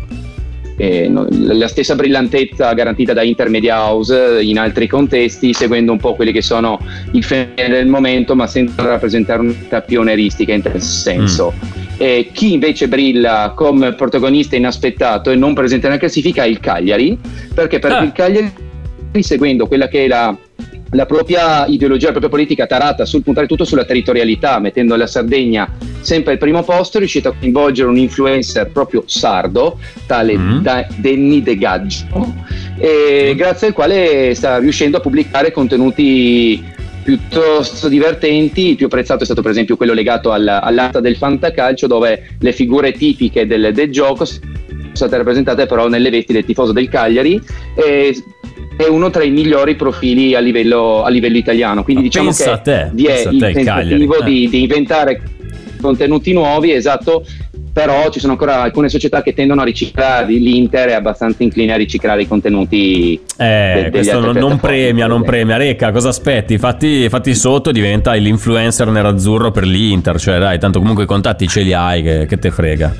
[0.77, 6.15] eh, no- la stessa brillantezza garantita da Intermedia House in altri contesti, seguendo un po'
[6.15, 6.79] quelli che sono
[7.11, 11.53] i fenomeni del momento, ma senza rappresentare un'unità pioneristica in tal senso.
[11.97, 17.17] E chi invece brilla come protagonista inaspettato e non presente nella classifica è il Cagliari,
[17.53, 18.51] perché per il Cagliari,
[19.19, 20.35] seguendo quella che è la,
[20.91, 25.69] la propria ideologia, la propria politica tarata sul puntare tutto sulla territorialità, mettendo la Sardegna
[26.01, 31.41] sempre al primo posto, è riuscito a coinvolgere un influencer proprio sardo, tale da Denny
[31.41, 32.33] De Gaggio,
[32.77, 36.61] e grazie al quale sta riuscendo a pubblicare contenuti
[37.03, 38.69] piuttosto divertenti.
[38.69, 42.51] Il più apprezzato è stato per esempio quello legato alla- all'arte del fantacalcio, dove le
[42.51, 44.49] figure tipiche del, del gioco sono
[44.93, 47.41] state rappresentate però nelle vesti del tifoso del Cagliari.
[47.75, 48.15] E
[48.77, 51.83] è uno tra i migliori profili a livello, a livello italiano.
[51.83, 54.23] Quindi Ma diciamo pensa che te, vi è il te, il tentativo eh.
[54.23, 55.21] di, di inventare
[55.79, 57.25] contenuti nuovi, esatto.
[57.73, 61.77] Però ci sono ancora alcune società che tendono a riciclare, l'Inter è abbastanza incline a
[61.77, 63.17] riciclare i contenuti.
[63.37, 65.55] Eh, questo non, non premia, non premia.
[65.55, 66.57] Reca, cosa aspetti?
[66.57, 70.19] Fatti, fatti sotto diventa l'influencer nerazzurro per l'Inter.
[70.19, 72.93] Cioè, dai, tanto comunque i contatti ce li hai, che, che te frega.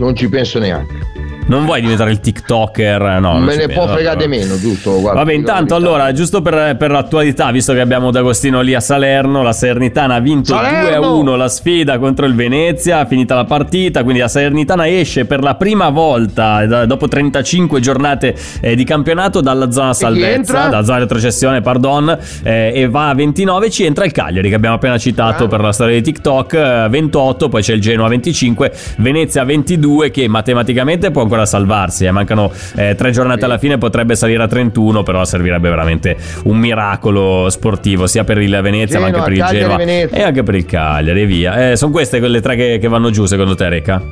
[0.00, 1.19] Non ci penso neanche.
[1.50, 3.18] Non vuoi diventare il TikToker?
[3.20, 5.00] No, Me ne può fregare meno, giusto?
[5.00, 9.42] Guarda, Vabbè, intanto allora, giusto per, per l'attualità, visto che abbiamo D'Agostino lì a Salerno,
[9.42, 11.20] la Salernitana ha vinto Salerno!
[11.24, 15.56] 2-1 la sfida contro il Venezia, finita la partita, quindi la Salernitana esce per la
[15.56, 21.62] prima volta da- dopo 35 giornate eh, di campionato dalla zona salvezza, dalla zona retrocessione,
[21.62, 25.60] pardon, eh, e va a 29, ci entra il Cagliari che abbiamo appena citato per
[25.60, 31.10] la storia di TikTok, eh, 28, poi c'è il Genoa 25, Venezia 22 che matematicamente
[31.10, 35.24] può ancora salvarsi, eh, mancano eh, tre giornate alla fine, potrebbe salire a 31, però
[35.24, 39.58] servirebbe veramente un miracolo sportivo sia per il Venezia ma anche Genoa, per il Cagliari,
[39.58, 40.16] Genoa Venezia.
[40.16, 41.70] e anche per il Cagliari e via.
[41.70, 44.02] Eh, sono queste quelle tre che, che vanno giù secondo te Reca?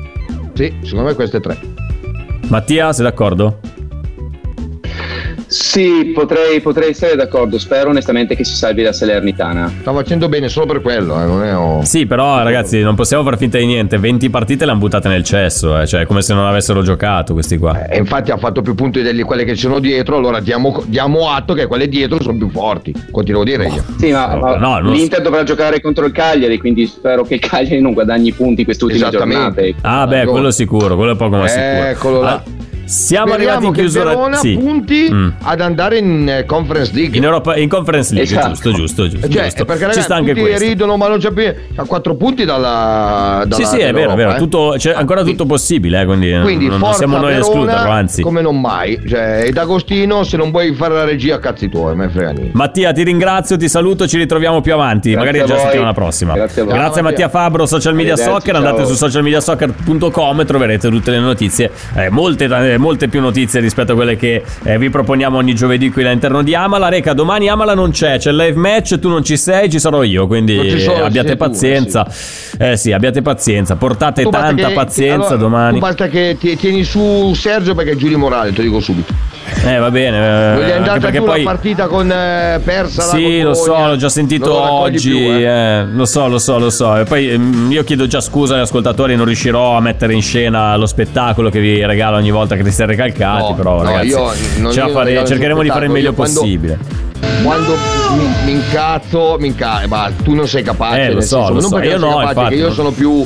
[0.53, 1.57] Sì, secondo me queste tre.
[2.47, 3.59] Mattia, sei d'accordo?
[5.49, 7.57] Sì, potrei, potrei essere d'accordo.
[7.57, 9.71] Spero onestamente che si salvi la Salernitana.
[9.81, 11.55] Sta facendo bene solo per quello, eh, non è.
[11.57, 11.83] oh.
[11.83, 13.97] Sì, però ragazzi, non possiamo far finta di niente.
[13.97, 15.87] 20 partite le hanno buttate nel cesso, eh.
[15.87, 17.87] cioè come se non avessero giocato questi qua.
[17.87, 21.31] E infatti ha fatto più punti di quelle che ci sono dietro, allora diamo, diamo
[21.31, 22.93] atto che quelle dietro sono più forti.
[23.09, 23.83] Continuo a dire io.
[23.97, 27.81] Sì, ma, ma no, l'Inter dovrà giocare contro il Cagliari, quindi spero che il Cagliari
[27.81, 29.63] non guadagni punti quest'ultima Esattamente.
[29.63, 30.01] giornata.
[30.01, 31.85] Ah, beh, quello sicuro, quello è poco ma sicuro.
[31.85, 32.33] Eccolo là.
[32.33, 32.43] Ah,
[32.89, 34.09] siamo Speriamo arrivati in chiusura.
[34.09, 34.57] Verona sì.
[34.57, 35.29] punti Mm.
[35.43, 37.17] ad andare in eh, Conference League.
[37.17, 38.49] In, Europa, in Conference League, Esatto.
[38.49, 39.29] giusto, giusto, giusto.
[39.29, 39.65] Cioè, giusto.
[39.65, 40.65] perché Ci ragazzi, sta anche tutti questo.
[40.65, 41.53] ridono, ma non c'è più.
[41.75, 43.43] Ha 4 punti dalla.
[43.45, 44.33] dalla Sì, sì, è vero, è vero.
[44.33, 44.37] eh.
[44.37, 48.21] Tutto, c'è ancora tutto possibile, eh, quindi, Quindi non, non siamo noi a escluderlo, anzi.
[48.21, 48.99] come non mai.
[49.07, 52.51] Cioè, ed Agostino, se non vuoi fare la regia, cazzi tuoi, me frega niente.
[52.53, 55.63] Mattia, ti ringrazio, ti saluto, ci ritroviamo più avanti, Grazie magari a già voi.
[55.65, 56.33] settimana prossima.
[56.33, 56.73] Grazie a voi.
[56.73, 58.85] Grazie Mattia Fabro, social media soccer, andate ciao.
[58.87, 63.95] su socialmediasoccer.com e troverete tutte le notizie, eh, molte, eh, molte più notizie rispetto a
[63.95, 66.89] quelle che eh, vi proponiamo ogni giovedì qui all'interno di Amala.
[66.89, 70.03] Reca, domani Amala non c'è, c'è il live match, tu non ci sei, ci sarò
[70.03, 72.07] io, quindi sono, eh, abbiate sei tu, pazienza.
[72.57, 75.79] Eh sì, abbiate pazienza, portate Tu tanta che- pazienza allora, domani.
[75.79, 79.13] Basta che ti- tieni su Sergio perché è Giulio Morale, te lo dico subito.
[79.65, 81.43] Eh va bene, eh, Non gli è anche andata perché più poi...
[81.43, 85.09] la partita con eh, persa Sì, lo so, l'ho già sentito oggi.
[85.09, 85.41] più, eh.
[85.43, 86.97] eh, lo so, lo so, lo so.
[86.97, 90.75] E poi ehm, io chiedo già scusa agli ascoltatori, non riuscirò a mettere in scena
[90.77, 93.49] lo spettacolo che vi regalo ogni volta che ti stai recalcati.
[93.49, 96.09] No, però, no, ragazzi, io non- ce la io fare- cercheremo di fare il meglio
[96.09, 96.77] io quando- possibile.
[97.43, 97.73] Quando
[98.17, 101.01] mi, mi incazzo, mi incazzo, ma tu non sei capace.
[101.01, 101.79] Eh, lo so, senso, lo non so.
[101.79, 103.25] Io no, capace, infatti, che io sono più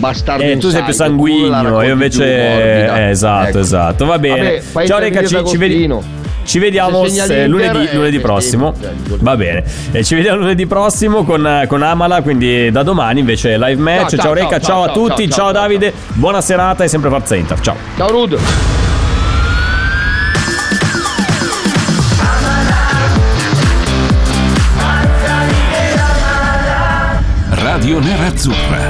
[0.00, 0.42] bastardo.
[0.42, 2.24] Eh, tu sei più sanguigno, io invece.
[2.24, 3.58] più eh, esatto, Ecco.
[3.60, 4.04] esatto.
[4.06, 4.38] Va bene.
[4.42, 6.18] Vabbè, fai Ciao, il Reca, ci, ci vedi- d'Agostino.
[6.42, 8.74] Ci vediamo Se lunedì, eh, lunedì prossimo.
[9.20, 9.62] Va bene.
[9.92, 12.22] E ci vediamo lunedì prossimo con, con Amala.
[12.22, 13.98] Quindi da domani invece live match.
[14.00, 15.28] Ciao, Ciao, ciao, Reca, ciao, ciao, a ciao, tutti.
[15.28, 15.92] Ciao, ciao, ciao, Davide.
[16.14, 17.60] Buona serata e sempre Forza Inter.
[17.60, 17.76] Ciao.
[17.96, 18.38] Ciao Rud.
[27.50, 28.89] Radio Nerazzurra.